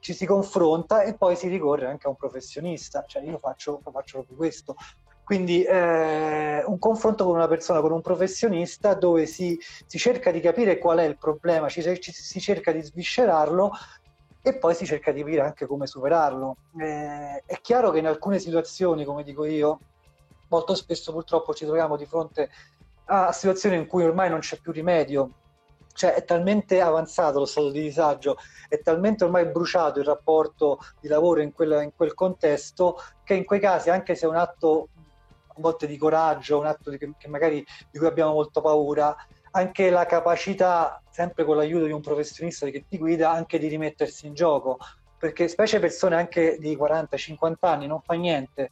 ci 0.00 0.12
si 0.14 0.26
confronta 0.26 1.02
e 1.02 1.14
poi 1.14 1.36
si 1.36 1.48
ricorre 1.48 1.86
anche 1.86 2.06
a 2.06 2.10
un 2.10 2.16
professionista, 2.16 3.04
cioè 3.06 3.22
io 3.22 3.38
faccio, 3.38 3.80
faccio 3.90 4.18
proprio 4.18 4.36
questo. 4.36 4.76
Quindi 5.24 5.62
eh, 5.62 6.64
un 6.64 6.78
confronto 6.78 7.24
con 7.24 7.34
una 7.34 7.48
persona, 7.48 7.80
con 7.80 7.92
un 7.92 8.00
professionista 8.00 8.94
dove 8.94 9.26
si, 9.26 9.60
si 9.86 9.98
cerca 9.98 10.30
di 10.30 10.40
capire 10.40 10.78
qual 10.78 10.98
è 10.98 11.04
il 11.04 11.18
problema, 11.18 11.68
ci, 11.68 11.82
ci, 12.00 12.12
si 12.12 12.40
cerca 12.40 12.72
di 12.72 12.80
sviscerarlo 12.80 13.70
e 14.40 14.56
poi 14.56 14.74
si 14.74 14.86
cerca 14.86 15.12
di 15.12 15.20
capire 15.20 15.42
anche 15.42 15.66
come 15.66 15.86
superarlo. 15.86 16.56
Eh, 16.78 17.42
è 17.44 17.60
chiaro 17.60 17.90
che 17.90 17.98
in 17.98 18.06
alcune 18.06 18.38
situazioni, 18.38 19.04
come 19.04 19.22
dico 19.22 19.44
io, 19.44 19.80
molto 20.48 20.74
spesso 20.74 21.12
purtroppo 21.12 21.52
ci 21.52 21.66
troviamo 21.66 21.96
di 21.96 22.06
fronte 22.06 22.48
a 23.06 23.30
situazioni 23.32 23.76
in 23.76 23.86
cui 23.86 24.04
ormai 24.04 24.30
non 24.30 24.38
c'è 24.38 24.58
più 24.58 24.72
rimedio 24.72 25.30
cioè 25.98 26.14
è 26.14 26.24
talmente 26.24 26.80
avanzato 26.80 27.40
lo 27.40 27.44
stato 27.44 27.72
di 27.72 27.80
disagio, 27.80 28.36
è 28.68 28.78
talmente 28.78 29.24
ormai 29.24 29.46
bruciato 29.46 29.98
il 29.98 30.04
rapporto 30.04 30.78
di 31.00 31.08
lavoro 31.08 31.40
in 31.40 31.52
quel, 31.52 31.82
in 31.82 31.90
quel 31.92 32.14
contesto 32.14 33.02
che 33.24 33.34
in 33.34 33.44
quei 33.44 33.58
casi, 33.58 33.90
anche 33.90 34.14
se 34.14 34.24
è 34.24 34.28
un 34.28 34.36
atto 34.36 34.90
a 35.48 35.54
volte 35.56 35.88
di 35.88 35.98
coraggio, 35.98 36.60
un 36.60 36.66
atto 36.66 36.90
di, 36.90 36.98
che 36.98 37.26
magari 37.26 37.66
di 37.90 37.98
cui 37.98 38.06
abbiamo 38.06 38.32
molto 38.34 38.60
paura, 38.60 39.16
anche 39.50 39.90
la 39.90 40.06
capacità, 40.06 41.02
sempre 41.10 41.44
con 41.44 41.56
l'aiuto 41.56 41.86
di 41.86 41.92
un 41.92 42.00
professionista 42.00 42.68
che 42.68 42.84
ti 42.88 42.96
guida, 42.96 43.32
anche 43.32 43.58
di 43.58 43.66
rimettersi 43.66 44.28
in 44.28 44.34
gioco, 44.34 44.78
perché 45.18 45.48
specie 45.48 45.80
persone 45.80 46.14
anche 46.14 46.58
di 46.60 46.76
40-50 46.76 47.54
anni 47.62 47.88
non 47.88 48.00
fa 48.02 48.14
niente, 48.14 48.70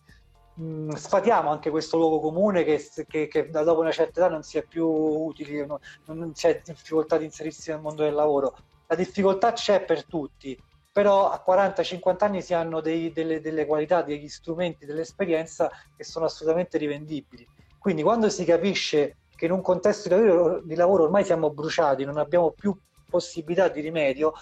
mh, 0.56 0.94
sfatiamo 0.94 1.50
anche 1.50 1.70
questo 1.70 1.96
luogo 1.96 2.20
comune 2.20 2.64
che, 2.64 2.82
che, 3.06 3.28
che, 3.28 3.50
da 3.50 3.62
dopo 3.62 3.80
una 3.80 3.92
certa 3.92 4.20
età 4.20 4.28
non 4.28 4.42
si 4.42 4.58
è 4.58 4.62
più 4.62 4.86
utili, 4.86 5.64
non, 5.66 5.78
non 6.06 6.34
si 6.34 6.46
è 6.46 6.60
difficoltà 6.64 7.16
di 7.18 7.24
inserirsi 7.24 7.70
nel 7.70 7.80
mondo 7.80 8.02
del 8.02 8.14
lavoro. 8.14 8.56
La 8.86 8.94
difficoltà 8.94 9.52
c'è 9.52 9.84
per 9.84 10.04
tutti, 10.04 10.58
però 10.92 11.30
a 11.30 11.42
40-50 11.46 12.16
anni 12.24 12.42
si 12.42 12.54
hanno 12.54 12.80
dei, 12.80 13.12
delle, 13.12 13.40
delle 13.40 13.66
qualità, 13.66 14.02
degli 14.02 14.28
strumenti, 14.28 14.86
dell'esperienza 14.86 15.70
che 15.96 16.04
sono 16.04 16.24
assolutamente 16.24 16.78
rivendibili. 16.78 17.46
Quindi 17.78 18.02
quando 18.02 18.28
si 18.30 18.44
capisce 18.44 19.16
che 19.34 19.44
in 19.44 19.52
un 19.52 19.60
contesto 19.60 20.08
di 20.08 20.14
lavoro, 20.14 20.60
di 20.62 20.74
lavoro 20.74 21.04
ormai 21.04 21.24
siamo 21.24 21.50
bruciati, 21.50 22.04
non 22.04 22.16
abbiamo 22.16 22.50
più 22.52 22.74
possibilità 23.08 23.68
di 23.68 23.80
rimedio, 23.80 24.32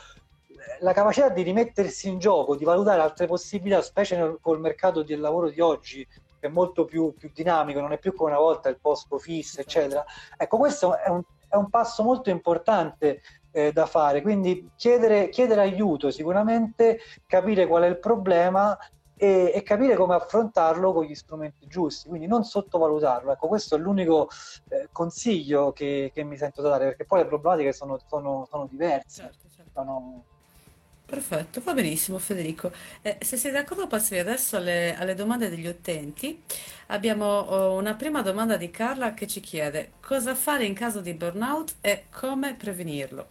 la 0.80 0.92
capacità 0.92 1.28
di 1.28 1.42
rimettersi 1.42 2.08
in 2.08 2.18
gioco, 2.18 2.56
di 2.56 2.64
valutare 2.64 3.00
altre 3.00 3.26
possibilità, 3.26 3.82
specie 3.82 4.16
nel, 4.16 4.38
col 4.40 4.60
mercato 4.60 5.02
del 5.02 5.20
lavoro 5.20 5.48
di 5.48 5.60
oggi, 5.60 6.06
che 6.06 6.46
è 6.46 6.48
molto 6.48 6.84
più, 6.84 7.14
più 7.14 7.30
dinamico, 7.32 7.80
non 7.80 7.92
è 7.92 7.98
più 7.98 8.14
come 8.14 8.30
una 8.30 8.40
volta 8.40 8.68
il 8.68 8.78
posto 8.80 9.18
fisso, 9.18 9.60
eccetera. 9.60 10.04
Ecco, 10.36 10.56
questo 10.58 10.96
è 10.96 11.08
un, 11.08 11.22
è 11.48 11.56
un 11.56 11.70
passo 11.70 12.02
molto 12.02 12.30
importante 12.30 13.22
eh, 13.50 13.72
da 13.72 13.86
fare, 13.86 14.20
quindi 14.20 14.70
chiedere, 14.76 15.28
chiedere, 15.28 15.60
aiuto 15.60 16.10
sicuramente, 16.10 16.98
capire 17.26 17.66
qual 17.66 17.84
è 17.84 17.86
il 17.86 17.98
problema 17.98 18.76
e, 19.16 19.52
e, 19.54 19.62
capire 19.62 19.94
come 19.94 20.14
affrontarlo 20.16 20.92
con 20.92 21.04
gli 21.04 21.14
strumenti 21.14 21.66
giusti, 21.68 22.08
quindi 22.08 22.26
non 22.26 22.44
sottovalutarlo. 22.44 23.32
Ecco, 23.32 23.46
questo 23.46 23.76
è 23.76 23.78
l'unico 23.78 24.28
eh, 24.68 24.88
consiglio 24.90 25.72
che, 25.72 26.10
che, 26.12 26.24
mi 26.24 26.36
sento 26.36 26.62
da 26.62 26.70
dare, 26.70 26.86
perché 26.86 27.04
poi 27.04 27.20
le 27.20 27.26
problematiche 27.26 27.72
sono, 27.72 27.98
sono, 28.06 28.46
sono 28.50 28.66
diverse. 28.66 29.22
Certo, 29.22 29.48
certo. 29.48 29.70
Sono, 29.72 30.24
Perfetto, 31.06 31.60
va 31.62 31.74
benissimo 31.74 32.18
Federico. 32.18 32.72
Eh, 33.02 33.18
se 33.20 33.36
sei 33.36 33.52
d'accordo 33.52 33.86
passerei 33.86 34.20
adesso 34.22 34.56
alle, 34.56 34.96
alle 34.96 35.14
domande 35.14 35.50
degli 35.50 35.66
utenti. 35.66 36.42
Abbiamo 36.88 37.26
oh, 37.26 37.78
una 37.78 37.94
prima 37.94 38.22
domanda 38.22 38.56
di 38.56 38.70
Carla 38.70 39.12
che 39.12 39.26
ci 39.26 39.40
chiede 39.40 39.92
cosa 40.00 40.34
fare 40.34 40.64
in 40.64 40.72
caso 40.72 41.00
di 41.00 41.12
burnout 41.12 41.76
e 41.82 42.04
come 42.10 42.54
prevenirlo. 42.54 43.26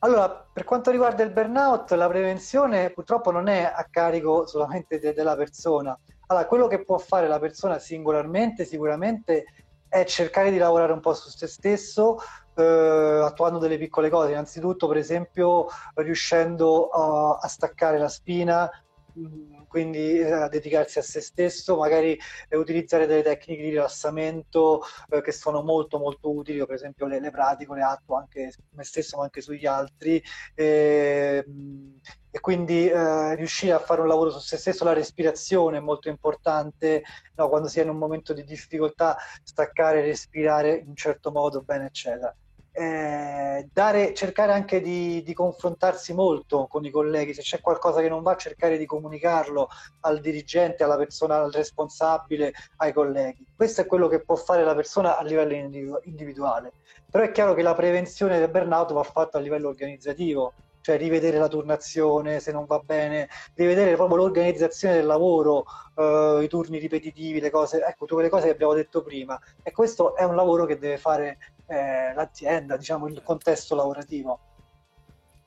Allora, 0.00 0.28
per 0.28 0.64
quanto 0.64 0.90
riguarda 0.90 1.22
il 1.22 1.30
burnout, 1.30 1.92
la 1.92 2.08
prevenzione 2.08 2.90
purtroppo 2.90 3.30
non 3.30 3.46
è 3.46 3.62
a 3.62 3.86
carico 3.88 4.46
solamente 4.46 4.98
de- 4.98 5.14
della 5.14 5.36
persona. 5.36 5.98
Allora, 6.26 6.46
quello 6.46 6.66
che 6.66 6.84
può 6.84 6.98
fare 6.98 7.28
la 7.28 7.38
persona 7.38 7.78
singolarmente 7.78 8.64
sicuramente 8.64 9.44
è 9.88 10.04
cercare 10.04 10.50
di 10.50 10.58
lavorare 10.58 10.92
un 10.92 11.00
po' 11.00 11.14
su 11.14 11.28
se 11.30 11.46
stesso, 11.46 12.18
eh, 12.56 13.20
attuando 13.22 13.58
delle 13.58 13.78
piccole 13.78 14.08
cose. 14.10 14.30
Innanzitutto, 14.30 14.88
per 14.88 14.96
esempio, 14.96 15.66
riuscendo 15.94 16.88
a, 16.88 17.38
a 17.40 17.48
staccare 17.48 17.98
la 17.98 18.08
spina, 18.08 18.70
mm, 19.18 19.56
quindi 19.68 20.18
eh, 20.18 20.32
a 20.32 20.48
dedicarsi 20.48 20.98
a 20.98 21.02
se 21.02 21.20
stesso, 21.20 21.76
magari 21.76 22.18
utilizzare 22.50 23.06
delle 23.06 23.22
tecniche 23.22 23.62
di 23.62 23.68
rilassamento 23.70 24.82
eh, 25.10 25.20
che 25.20 25.32
sono 25.32 25.62
molto 25.62 25.98
molto 25.98 26.32
utili, 26.34 26.58
Io, 26.58 26.66
per 26.66 26.76
esempio 26.76 27.06
le, 27.06 27.20
le 27.20 27.30
pratico, 27.30 27.74
le 27.74 27.82
attuo 27.82 28.16
anche 28.16 28.50
su 28.52 28.60
me 28.70 28.84
stesso 28.84 29.18
ma 29.18 29.24
anche 29.24 29.40
sugli 29.42 29.66
altri. 29.66 30.22
E, 30.54 31.44
ehm, 31.46 32.00
e 32.30 32.40
quindi 32.40 32.86
eh, 32.88 33.34
riuscire 33.34 33.72
a 33.72 33.78
fare 33.78 34.02
un 34.02 34.08
lavoro 34.08 34.30
su 34.30 34.40
se 34.40 34.58
stesso, 34.58 34.84
la 34.84 34.92
respirazione 34.92 35.78
è 35.78 35.80
molto 35.80 36.08
importante, 36.10 37.02
no, 37.34 37.48
quando 37.48 37.68
si 37.68 37.80
è 37.80 37.82
in 37.82 37.88
un 37.88 37.96
momento 37.96 38.34
di 38.34 38.44
difficoltà 38.44 39.16
staccare, 39.42 40.02
respirare 40.02 40.76
in 40.76 40.88
un 40.88 40.96
certo 40.96 41.30
modo, 41.30 41.62
bene 41.62 41.86
eccetera 41.86 42.34
eh, 42.76 43.68
dare, 43.72 44.12
cercare 44.12 44.52
anche 44.52 44.82
di, 44.82 45.22
di, 45.22 45.32
confrontarsi 45.32 46.12
molto 46.12 46.66
con 46.66 46.84
i 46.84 46.90
colleghi, 46.90 47.32
se 47.32 47.40
c'è 47.40 47.60
qualcosa 47.60 48.02
che 48.02 48.08
non 48.10 48.22
va, 48.22 48.36
cercare 48.36 48.76
di 48.76 48.84
comunicarlo 48.84 49.68
al 50.00 50.20
dirigente, 50.20 50.84
alla 50.84 50.98
persona, 50.98 51.36
al 51.40 51.52
responsabile, 51.52 52.52
ai 52.76 52.92
colleghi. 52.92 53.46
Questo 53.56 53.80
è 53.80 53.86
quello 53.86 54.08
che 54.08 54.22
può 54.22 54.36
fare 54.36 54.62
la 54.62 54.74
persona 54.74 55.16
a 55.16 55.22
livello 55.22 56.00
individuale. 56.04 56.72
Però 57.10 57.24
è 57.24 57.30
chiaro 57.30 57.54
che 57.54 57.62
la 57.62 57.74
prevenzione 57.74 58.38
del 58.38 58.50
burnout 58.50 58.92
va 58.92 59.02
fatta 59.02 59.38
a 59.38 59.40
livello 59.40 59.68
organizzativo, 59.68 60.52
cioè 60.86 60.98
rivedere 60.98 61.38
la 61.38 61.48
turnazione 61.48 62.38
se 62.38 62.52
non 62.52 62.64
va 62.64 62.78
bene, 62.78 63.28
rivedere 63.54 63.96
proprio 63.96 64.18
l'organizzazione 64.18 64.94
del 64.94 65.04
lavoro, 65.04 65.64
eh, 65.96 66.42
i 66.44 66.46
turni 66.46 66.78
ripetitivi, 66.78 67.40
le 67.40 67.50
cose, 67.50 67.84
ecco, 67.84 68.06
tutte 68.06 68.22
le 68.22 68.28
cose 68.28 68.44
che 68.44 68.52
abbiamo 68.52 68.72
detto 68.72 69.02
prima. 69.02 69.36
E 69.64 69.72
questo 69.72 70.14
è 70.14 70.22
un 70.22 70.36
lavoro 70.36 70.64
che 70.64 70.78
deve 70.78 70.96
fare 70.96 71.38
eh, 71.66 72.14
l'azienda, 72.14 72.76
diciamo 72.76 73.08
il 73.08 73.20
contesto 73.24 73.74
lavorativo. 73.74 74.38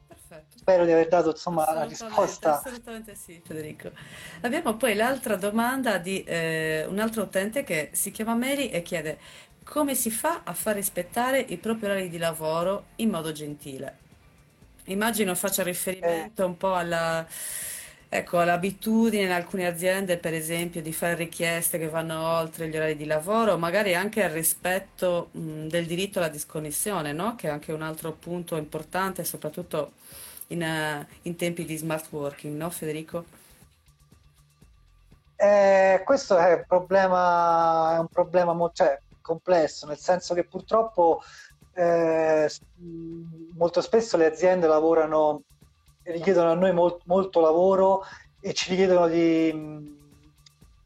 Perfetto. 0.09 0.57
Spero 0.57 0.83
di 0.83 0.91
aver 0.91 1.07
dato 1.07 1.29
insomma 1.29 1.73
la 1.73 1.85
risposta. 1.85 2.57
Assolutamente 2.57 3.15
sì, 3.15 3.41
Federico. 3.41 3.91
Abbiamo 4.41 4.75
poi 4.75 4.93
l'altra 4.93 5.37
domanda 5.37 5.99
di 5.99 6.21
eh, 6.25 6.85
un 6.85 6.99
altro 6.99 7.21
utente 7.21 7.63
che 7.63 7.91
si 7.93 8.11
chiama 8.11 8.35
Mary 8.35 8.67
e 8.67 8.81
chiede 8.81 9.19
come 9.63 9.95
si 9.95 10.11
fa 10.11 10.41
a 10.43 10.53
far 10.53 10.75
rispettare 10.75 11.39
i 11.39 11.55
propri 11.55 11.85
orari 11.85 12.09
di 12.09 12.17
lavoro 12.17 12.87
in 12.97 13.09
modo 13.09 13.31
gentile. 13.31 14.07
Immagino 14.91 15.35
faccia 15.35 15.63
riferimento 15.63 16.41
eh. 16.41 16.45
un 16.45 16.57
po' 16.57 16.75
alla 16.75 17.25
Ecco, 18.11 18.41
l'abitudine 18.41 19.25
in 19.25 19.31
alcune 19.31 19.67
aziende, 19.67 20.17
per 20.17 20.33
esempio, 20.33 20.81
di 20.81 20.91
fare 20.91 21.13
richieste 21.13 21.77
che 21.77 21.89
vanno 21.89 22.19
oltre 22.37 22.67
gli 22.67 22.75
orari 22.75 22.95
di 22.95 23.05
lavoro, 23.05 23.55
magari 23.59 23.93
anche 23.93 24.23
al 24.23 24.31
rispetto 24.31 25.29
mh, 25.31 25.67
del 25.67 25.85
diritto 25.85 26.17
alla 26.17 26.27
disconnessione, 26.27 27.13
no? 27.13 27.35
Che 27.35 27.47
è 27.47 27.51
anche 27.51 27.71
un 27.71 27.83
altro 27.83 28.13
punto 28.13 28.55
importante, 28.55 29.23
soprattutto 29.23 29.91
in, 30.47 30.63
uh, 30.63 31.05
in 31.21 31.35
tempi 31.35 31.65
di 31.65 31.77
smart 31.77 32.07
working, 32.09 32.57
no, 32.57 32.71
Federico? 32.71 33.25
Eh, 35.35 36.01
questo 36.03 36.35
è 36.35 36.53
un 36.53 36.63
problema, 36.67 37.95
è 37.95 37.99
un 37.99 38.07
problema 38.07 38.53
mo- 38.53 38.71
cioè, 38.73 38.99
complesso, 39.21 39.85
nel 39.85 39.99
senso 39.99 40.33
che 40.33 40.45
purtroppo 40.45 41.21
eh, 41.79 42.49
molto 43.55 43.79
spesso 43.79 44.17
le 44.17 44.25
aziende 44.25 44.67
lavorano 44.67 45.43
richiedono 46.03 46.51
a 46.51 46.55
noi 46.55 46.73
molt, 46.73 47.01
molto 47.05 47.39
lavoro 47.39 48.03
e 48.41 48.53
ci 48.53 48.71
richiedono 48.71 49.07
di, 49.07 49.97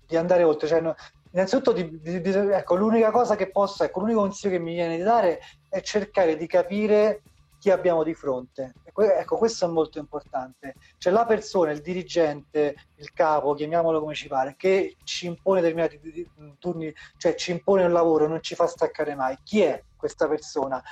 di 0.06 0.15
andare 0.15 0.43
oltre. 0.43 0.67
Cioè, 0.67 0.95
innanzitutto, 1.32 1.71
di, 1.71 1.99
di, 1.99 2.29
ecco, 2.29 2.75
l'unica 2.75 3.10
cosa 3.10 3.36
che 3.36 3.49
posso, 3.49 3.84
ecco, 3.84 4.01
l'unico 4.01 4.19
consiglio 4.19 4.58
che 4.58 4.63
mi 4.63 4.73
viene 4.73 4.97
di 4.97 5.03
dare 5.03 5.39
è 5.67 5.82
cercare 5.82 6.38
di 6.38 6.45
capire 6.45 7.21
chi 7.58 7.71
abbiamo 7.71 8.03
di 8.03 8.13
fronte. 8.13 8.73
Ecco, 8.84 9.38
questo 9.38 9.65
è 9.65 9.69
molto 9.69 9.97
importante. 9.97 10.75
C'è 10.99 11.10
la 11.10 11.25
persona, 11.25 11.71
il 11.71 11.82
dirigente, 11.82 12.75
il 12.97 13.13
capo, 13.13 13.56
chiamiamolo 13.56 13.99
come 13.99 14.13
ci 14.13 14.27
pare, 14.27 14.56
che 14.58 14.97
ci 15.06 15.25
impone 15.25 15.62
determinati 15.62 16.29
turni, 16.60 16.93
cioè 17.17 17.34
ci 17.34 17.51
impone 17.51 17.86
un 17.86 17.93
lavoro, 17.93 18.27
non 18.27 18.43
ci 18.43 18.53
fa 18.53 18.67
staccare 18.67 19.15
mai. 19.15 19.39
Chi 19.43 19.62
è 19.62 19.82
questa 20.03 20.27
persona? 20.27 20.83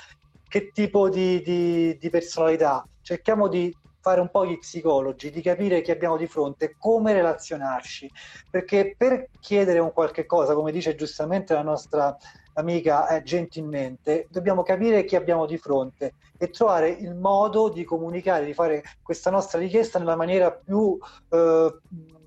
Che 0.48 0.70
tipo 0.72 1.10
di, 1.10 1.42
di, 1.42 1.98
di 1.98 2.08
personalità? 2.08 2.82
Cerchiamo 3.02 3.48
di 3.48 3.74
fare 4.00 4.22
un 4.22 4.30
po' 4.30 4.46
gli 4.46 4.58
psicologi, 4.58 5.30
di 5.30 5.42
capire 5.42 5.82
chi 5.82 5.90
abbiamo 5.90 6.16
di 6.16 6.26
fronte, 6.26 6.74
come 6.78 7.12
relazionarci, 7.12 8.10
perché 8.50 8.94
per 8.96 9.28
chiedere 9.38 9.80
un 9.80 9.92
qualche 9.92 10.24
cosa, 10.24 10.54
come 10.54 10.72
dice 10.72 10.94
giustamente 10.94 11.52
la 11.52 11.62
nostra 11.62 12.16
amica 12.54 13.08
eh, 13.08 13.22
gentilmente, 13.22 14.26
dobbiamo 14.30 14.62
capire 14.62 15.04
chi 15.04 15.14
abbiamo 15.14 15.44
di 15.44 15.58
fronte 15.58 16.14
e 16.38 16.48
trovare 16.48 16.88
il 16.88 17.14
modo 17.14 17.68
di 17.68 17.84
comunicare, 17.84 18.46
di 18.46 18.54
fare 18.54 18.82
questa 19.02 19.30
nostra 19.30 19.58
richiesta 19.58 19.98
nella 19.98 20.16
maniera 20.16 20.50
più, 20.50 20.98
eh, 21.28 21.78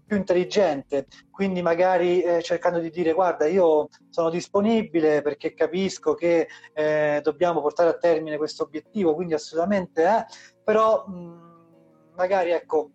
più 0.05 0.17
intelligente, 0.17 1.07
quindi 1.31 1.61
magari 1.61 2.21
eh, 2.21 2.41
cercando 2.41 2.79
di 2.79 2.89
dire 2.89 3.13
guarda 3.13 3.47
io 3.47 3.89
sono 4.09 4.29
disponibile 4.29 5.21
perché 5.21 5.53
capisco 5.53 6.13
che 6.13 6.47
eh, 6.73 7.19
dobbiamo 7.23 7.61
portare 7.61 7.89
a 7.89 7.97
termine 7.97 8.37
questo 8.37 8.63
obiettivo, 8.63 9.15
quindi 9.15 9.33
assolutamente, 9.33 10.03
eh, 10.03 10.25
però 10.63 11.05
mh, 11.07 12.13
magari 12.15 12.51
ecco, 12.51 12.91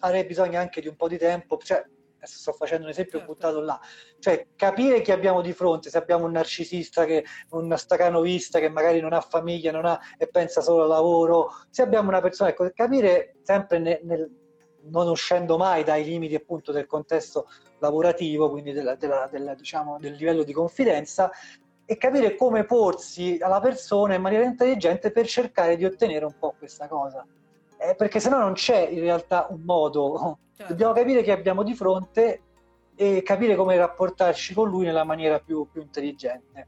avrei 0.00 0.24
bisogno 0.24 0.58
anche 0.58 0.80
di 0.80 0.88
un 0.88 0.96
po' 0.96 1.08
di 1.08 1.18
tempo, 1.18 1.56
cioè, 1.58 1.84
adesso 2.16 2.38
sto 2.38 2.52
facendo 2.52 2.84
un 2.84 2.90
esempio 2.90 3.18
certo. 3.18 3.32
buttato 3.32 3.60
là, 3.60 3.78
cioè 4.18 4.48
capire 4.56 5.00
chi 5.00 5.12
abbiamo 5.12 5.40
di 5.40 5.52
fronte, 5.52 5.90
se 5.90 5.98
abbiamo 5.98 6.26
un 6.26 6.32
narcisista, 6.32 7.04
che, 7.04 7.24
un 7.50 7.72
stacanovista 7.76 8.58
che 8.58 8.68
magari 8.68 9.00
non 9.00 9.12
ha 9.12 9.20
famiglia 9.20 9.70
non 9.70 9.86
ha, 9.86 9.98
e 10.18 10.26
pensa 10.28 10.60
solo 10.60 10.82
al 10.82 10.88
lavoro, 10.88 11.50
se 11.70 11.82
abbiamo 11.82 12.08
una 12.08 12.20
persona, 12.20 12.50
ecco, 12.50 12.70
capire 12.74 13.36
sempre 13.42 13.78
nel, 13.78 14.00
nel, 14.02 14.30
non 14.90 15.08
uscendo 15.08 15.56
mai 15.56 15.84
dai 15.84 16.04
limiti 16.04 16.34
appunto 16.34 16.72
del 16.72 16.86
contesto 16.86 17.48
lavorativo, 17.78 18.50
quindi 18.50 18.72
della, 18.72 18.94
della, 18.94 19.28
della, 19.30 19.54
diciamo, 19.54 19.98
del 19.98 20.14
livello 20.14 20.42
di 20.42 20.52
confidenza, 20.52 21.30
e 21.88 21.96
capire 21.96 22.34
come 22.34 22.64
porsi 22.64 23.38
alla 23.40 23.60
persona 23.60 24.14
in 24.14 24.22
maniera 24.22 24.44
intelligente 24.44 25.12
per 25.12 25.26
cercare 25.26 25.76
di 25.76 25.84
ottenere 25.84 26.24
un 26.24 26.34
po' 26.38 26.54
questa 26.58 26.88
cosa. 26.88 27.24
Eh, 27.78 27.94
perché 27.94 28.18
se 28.18 28.28
no 28.28 28.38
non 28.38 28.54
c'è 28.54 28.88
in 28.88 29.00
realtà 29.00 29.46
un 29.50 29.62
modo. 29.62 30.38
Certo. 30.56 30.72
Dobbiamo 30.72 30.92
capire 30.94 31.22
che 31.22 31.30
abbiamo 31.30 31.62
di 31.62 31.74
fronte 31.74 32.40
e 32.96 33.22
capire 33.22 33.54
come 33.54 33.76
rapportarci 33.76 34.54
con 34.54 34.68
lui 34.68 34.84
nella 34.84 35.04
maniera 35.04 35.38
più, 35.38 35.68
più 35.70 35.82
intelligente. 35.82 36.66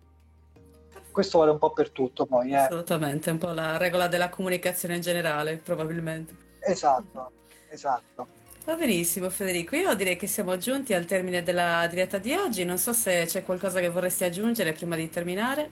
Questo 1.10 1.38
vale 1.38 1.50
un 1.50 1.58
po' 1.58 1.72
per 1.72 1.90
tutto 1.90 2.26
poi. 2.26 2.52
Eh. 2.52 2.56
Assolutamente, 2.56 3.30
un 3.30 3.38
po' 3.38 3.50
la 3.50 3.76
regola 3.76 4.06
della 4.06 4.28
comunicazione 4.28 4.94
in 4.96 5.00
generale, 5.00 5.56
probabilmente. 5.56 6.46
Esatto, 6.60 7.32
esatto. 7.70 8.26
Va 8.64 8.74
benissimo 8.74 9.30
Federico, 9.30 9.76
io 9.76 9.94
direi 9.94 10.16
che 10.16 10.26
siamo 10.26 10.58
giunti 10.58 10.92
al 10.92 11.06
termine 11.06 11.42
della 11.42 11.86
diretta 11.88 12.18
di 12.18 12.34
oggi, 12.34 12.64
non 12.64 12.76
so 12.76 12.92
se 12.92 13.24
c'è 13.26 13.42
qualcosa 13.42 13.80
che 13.80 13.88
vorresti 13.88 14.24
aggiungere 14.24 14.72
prima 14.72 14.94
di 14.94 15.08
terminare. 15.08 15.70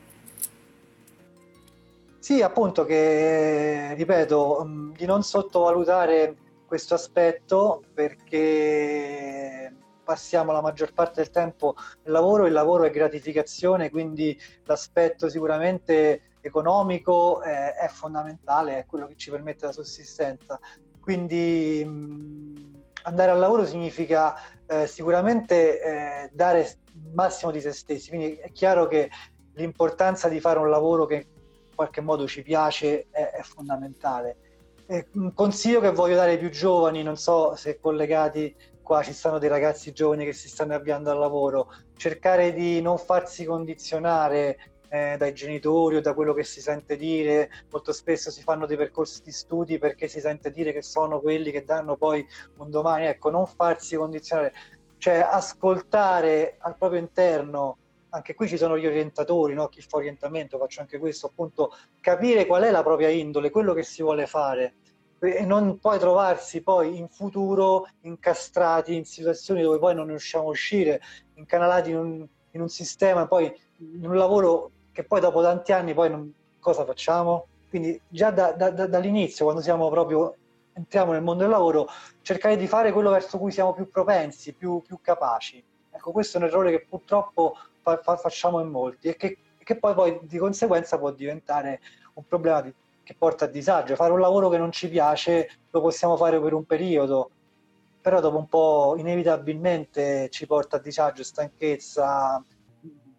Sì, 2.18 2.42
appunto 2.42 2.85
che, 2.85 3.94
ripeto, 3.94 4.64
mm, 4.64 4.92
di 4.94 5.04
non 5.04 5.22
sottovalutare 5.22 6.35
questo 6.66 6.94
aspetto 6.94 7.85
perché 7.94 9.72
passiamo 10.02 10.52
la 10.52 10.61
maggior 10.61 10.92
parte 10.92 11.22
del 11.22 11.30
tempo 11.30 11.74
nel 12.02 12.12
lavoro, 12.12 12.46
il 12.46 12.52
lavoro 12.52 12.85
è 12.85 12.90
gratificazione, 12.90 13.90
quindi 13.90 14.40
l'aspetto 14.64 15.28
sicuramente 15.28 16.30
economico 16.40 17.42
è, 17.42 17.74
è 17.74 17.88
fondamentale, 17.88 18.78
è 18.78 18.87
quello 18.87 19.06
che 19.06 19.16
ci 19.16 19.30
permette 19.30 19.66
la 19.66 19.72
sussistenza. 19.72 20.59
Quindi 21.06 21.84
mh, 21.86 21.90
mm, 21.90 22.54
andare 23.02 23.30
al 23.30 23.38
lavoro 23.38 23.64
significa 23.64 24.34
eh, 24.66 24.88
sicuramente 24.88 25.80
eh, 25.80 26.30
dare 26.32 26.60
il 26.62 26.68
massimo 27.14 27.52
di 27.52 27.60
se 27.60 27.70
stessi, 27.70 28.08
quindi 28.08 28.34
è 28.34 28.50
chiaro 28.50 28.88
che 28.88 29.08
l'importanza 29.54 30.28
di 30.28 30.40
fare 30.40 30.58
un 30.58 30.68
lavoro 30.68 31.06
che 31.06 31.14
in 31.14 31.74
qualche 31.76 32.00
modo 32.00 32.26
ci 32.26 32.42
piace 32.42 33.06
è, 33.12 33.30
è 33.30 33.42
fondamentale. 33.42 34.36
E 34.84 35.06
un 35.12 35.32
consiglio 35.32 35.78
che 35.78 35.92
voglio 35.92 36.16
dare 36.16 36.32
ai 36.32 36.38
più 36.38 36.50
giovani, 36.50 37.04
non 37.04 37.16
so 37.16 37.54
se 37.54 37.78
collegati 37.78 38.52
qua 38.82 39.04
ci 39.04 39.12
stanno 39.12 39.38
dei 39.38 39.48
ragazzi 39.48 39.92
giovani 39.92 40.24
che 40.24 40.32
si 40.32 40.48
stanno 40.48 40.74
avviando 40.74 41.12
al 41.12 41.18
lavoro, 41.18 41.72
cercare 41.96 42.52
di 42.52 42.82
non 42.82 42.98
farsi 42.98 43.44
condizionare 43.44 44.75
eh, 44.88 45.16
dai 45.18 45.35
genitori 45.35 45.96
o 45.96 46.01
da 46.01 46.14
quello 46.14 46.33
che 46.33 46.44
si 46.44 46.61
sente 46.61 46.96
dire, 46.96 47.51
molto 47.70 47.92
spesso 47.92 48.31
si 48.31 48.42
fanno 48.42 48.66
dei 48.66 48.77
percorsi 48.77 49.22
di 49.22 49.33
studi 49.33 49.79
perché 49.79 50.09
si 50.09 50.20
sente 50.20 50.51
dire 50.51 50.72
che 50.72 50.83
sono 50.83 51.20
quelli 51.20 51.51
che 51.51 51.64
danno 51.64 51.96
poi 51.96 52.27
un 52.59 52.70
domani, 52.70 53.07
ecco, 53.07 53.31
non 53.31 53.46
farsi 53.46 53.96
condizionare, 53.96 54.53
cioè 54.99 55.18
ascoltare 55.18 56.57
al 56.59 56.77
proprio 56.77 57.01
interno, 57.01 57.79
anche 58.11 58.35
qui 58.35 58.49
ci 58.49 58.57
sono 58.57 58.79
gli 58.79 58.87
orientatori, 58.87 59.55
no? 59.55 59.68
chi 59.68 59.83
fa 59.83 59.99
orientamento, 59.99 60.59
faccio 60.59 60.81
anche 60.81 60.99
questo, 60.99 61.27
appunto, 61.27 61.72
capire 62.01 62.46
qual 62.46 62.62
è 62.62 62.70
la 62.70 62.83
propria 62.83 63.09
indole, 63.09 63.51
quello 63.51 63.75
che 63.75 63.83
si 63.83 64.03
vuole 64.03 64.27
fare. 64.27 64.75
E 65.18 65.44
non 65.44 65.79
poi 65.79 65.99
trovarsi 65.99 66.62
poi 66.62 66.99
in 66.99 67.09
futuro 67.09 67.88
incastrati 68.03 68.94
in 68.94 69.05
situazioni 69.05 69.62
dove 69.62 69.79
poi 69.79 69.94
non 69.94 70.07
riusciamo 70.07 70.46
a 70.46 70.51
uscire, 70.51 71.01
incanalati 71.35 71.90
in 71.90 71.96
un, 71.96 72.27
in 72.53 72.61
un 72.61 72.68
sistema, 72.68 73.27
poi 73.27 73.53
in 73.79 74.07
un 74.07 74.16
lavoro 74.16 74.70
che 74.96 75.04
poi 75.04 75.20
dopo 75.20 75.42
tanti 75.42 75.72
anni 75.72 75.92
poi 75.92 76.09
non, 76.09 76.32
cosa 76.59 76.87
facciamo? 76.87 77.48
Quindi 77.68 78.00
già 78.09 78.30
da, 78.30 78.52
da, 78.52 78.70
da, 78.70 78.87
dall'inizio, 78.87 79.44
quando 79.44 79.61
siamo 79.61 79.90
proprio 79.90 80.35
entriamo 80.72 81.12
nel 81.12 81.20
mondo 81.20 81.42
del 81.42 81.52
lavoro, 81.52 81.87
cercare 82.22 82.56
di 82.56 82.66
fare 82.66 82.92
quello 82.92 83.11
verso 83.11 83.37
cui 83.37 83.52
siamo 83.52 83.74
più 83.74 83.90
propensi, 83.90 84.54
più, 84.54 84.80
più 84.80 84.98
capaci. 85.02 85.62
Ecco, 85.90 86.12
questo 86.12 86.38
è 86.38 86.40
un 86.40 86.46
errore 86.46 86.70
che 86.70 86.87
purtroppo 86.88 87.59
fa, 87.82 87.98
fa, 87.98 88.16
facciamo 88.16 88.59
in 88.61 88.68
molti 88.68 89.09
e 89.09 89.16
che, 89.16 89.37
che, 89.59 89.78
poi, 89.78 89.92
poi 89.92 90.18
di 90.22 90.38
conseguenza 90.38 90.96
può 90.96 91.11
diventare 91.11 91.80
un 92.14 92.26
problema 92.26 92.62
di, 92.62 92.72
che 93.02 93.14
porta 93.18 93.44
a 93.44 93.48
disagio. 93.48 93.96
Fare 93.96 94.12
un 94.12 94.20
lavoro 94.20 94.48
che 94.48 94.56
non 94.56 94.72
ci 94.72 94.88
piace 94.88 95.50
lo 95.70 95.82
possiamo 95.82 96.16
fare 96.16 96.40
per 96.40 96.54
un 96.54 96.64
periodo, 96.64 97.30
però 98.00 98.20
dopo 98.20 98.38
un 98.38 98.48
po' 98.48 98.94
inevitabilmente 98.96 100.30
ci 100.30 100.46
porta 100.46 100.76
a 100.76 100.80
disagio, 100.80 101.22
stanchezza, 101.22 102.42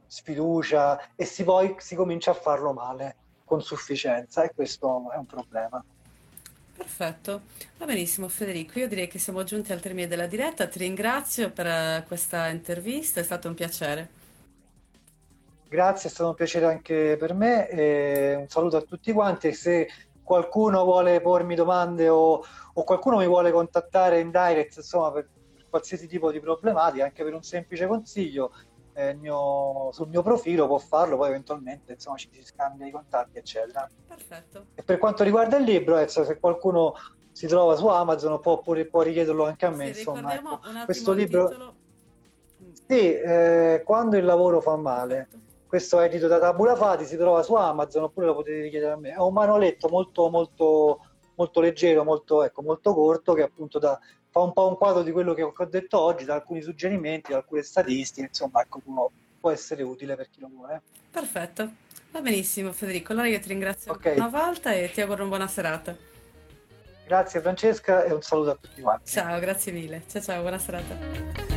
sfiducia 0.08 1.14
e 1.16 1.26
si 1.26 1.44
poi 1.44 1.76
si 1.78 1.96
comincia 1.96 2.32
a 2.32 2.36
farlo 2.36 2.74
male 2.74 3.16
con 3.46 3.62
sufficienza 3.62 4.44
e 4.44 4.52
questo 4.54 5.12
è 5.12 5.18
un 5.18 5.26
problema. 5.26 5.84
Perfetto, 6.78 7.42
va 7.78 7.86
benissimo 7.86 8.28
Federico, 8.28 8.78
io 8.78 8.88
direi 8.88 9.08
che 9.08 9.18
siamo 9.18 9.44
giunti 9.44 9.72
al 9.72 9.80
termine 9.80 10.08
della 10.08 10.28
diretta, 10.28 10.68
ti 10.68 10.78
ringrazio 10.78 11.50
per 11.50 11.66
eh, 11.66 12.04
questa 12.08 12.50
intervista, 12.50 13.20
è 13.20 13.24
stato 13.24 13.48
un 13.48 13.56
piacere. 13.56 14.10
Grazie, 15.68 16.08
è 16.08 16.12
stato 16.12 16.30
un 16.30 16.36
piacere 16.36 16.66
anche 16.66 17.18
per 17.18 17.34
me, 17.34 17.68
e 17.68 18.36
un 18.36 18.48
saluto 18.48 18.78
a 18.78 18.82
tutti 18.82 19.12
quanti 19.12 19.54
se 19.54 19.90
qualcuno 20.24 20.84
vuole 20.84 21.20
pormi 21.20 21.56
domande 21.56 22.10
o, 22.10 22.44
o 22.74 22.84
qualcuno 22.84 23.18
mi 23.18 23.28
vuole 23.28 23.52
contattare 23.52 24.20
in 24.20 24.30
direct 24.30 24.78
insomma 24.78 25.12
per, 25.12 25.28
per 25.56 25.66
qualsiasi 25.70 26.06
tipo 26.08 26.32
di 26.32 26.40
problematica, 26.40 27.06
anche 27.06 27.24
per 27.24 27.34
un 27.34 27.44
semplice 27.44 27.88
consiglio, 27.88 28.54
eh, 28.98 29.14
mio, 29.14 29.92
sul 29.92 30.08
mio 30.08 30.24
profilo 30.24 30.66
può 30.66 30.80
farlo, 30.80 31.18
poi 31.18 31.30
eventualmente 31.30 31.94
insomma 31.94 32.18
ci 32.18 32.30
si 32.32 32.44
scambia 32.44 32.88
i 32.88 32.92
contatti, 32.92 33.38
eccetera. 33.38 33.88
Perfetto. 34.08 34.66
E 34.74 34.82
per 34.82 34.98
quanto 34.98 35.24
riguarda 35.24 35.58
il 35.58 35.66
libro, 35.66 36.00
eh, 36.00 36.08
se 36.08 36.40
qualcuno 36.40 36.96
si 37.32 37.46
trova 37.46 37.76
su 37.76 37.86
Amazon 37.86 38.40
può, 38.40 38.60
pure, 38.60 38.88
può 38.88 39.04
richiederlo 39.04 39.46
anche 39.46 39.68
a 39.68 39.70
me. 39.70 39.94
Sì, 39.94 40.00
insomma, 40.00 40.34
ecco. 40.34 40.60
questo 40.86 41.12
libro. 41.12 41.48
Titolo... 41.48 41.76
Sì, 42.88 43.14
eh, 43.14 43.84
quando 43.86 44.18
il 44.18 44.26
lavoro 44.26 44.62
fa 44.62 44.76
male. 44.76 45.28
Perfetto. 45.30 45.46
Questo 45.68 46.00
è 46.00 46.06
edito 46.06 46.28
da 46.28 46.40
Tabula 46.40 46.76
Fati, 46.76 47.06
si 47.06 47.18
trova 47.18 47.44
su 47.44 47.54
Amazon 47.54 48.04
oppure 48.04 48.26
lo 48.26 48.34
potete 48.34 48.62
richiedere 48.62 48.94
a 48.94 48.98
me. 48.98 49.12
È 49.12 49.20
un 49.20 49.34
manoletto 49.34 49.90
molto, 49.90 50.30
molto, 50.30 51.02
molto 51.36 51.62
leggero, 51.62 52.04
molto, 52.04 52.42
ecco, 52.42 52.64
molto 52.64 52.96
corto 52.96 53.34
che 53.34 53.44
appunto 53.44 53.78
da, 53.78 54.00
fa 54.38 54.44
un 54.44 54.54
po' 54.54 54.68
un 54.68 54.78
quadro 54.78 55.02
di 55.02 55.12
quello 55.12 55.34
che 55.34 55.42
ho 55.42 55.66
detto 55.66 56.00
oggi, 56.00 56.24
da 56.24 56.36
alcuni 56.36 56.62
suggerimenti, 56.62 57.32
da 57.32 57.38
alcune 57.38 57.64
statistiche, 57.64 58.28
insomma, 58.28 58.62
ecco, 58.62 58.80
può, 58.80 59.10
può 59.40 59.50
essere 59.50 59.84
utile 59.84 60.16
per 60.16 60.30
chi 60.30 60.40
lo 60.40 60.50
vuole. 60.54 60.82
Perfetto, 61.10 61.72
va 62.12 62.22
benissimo 62.22 62.72
Federico, 62.72 63.14
allora 63.14 63.28
io 63.28 63.40
ti 63.40 63.48
ringrazio 63.48 63.92
okay. 63.92 64.16
una 64.16 64.28
volta 64.28 64.74
e 64.74 64.92
ti 64.92 65.02
auguro 65.02 65.22
una 65.22 65.30
buona 65.30 65.48
serata. 65.48 65.96
Grazie 67.06 67.40
Francesca 67.40 68.04
e 68.04 68.14
un 68.14 68.22
saluto 68.22 68.52
a 68.52 68.58
tutti 68.60 68.82
quanti. 68.82 69.10
Ciao, 69.10 69.40
grazie 69.40 69.72
mille. 69.72 70.04
Ciao 70.08 70.22
ciao, 70.22 70.42
buona 70.42 70.60
serata. 70.60 71.57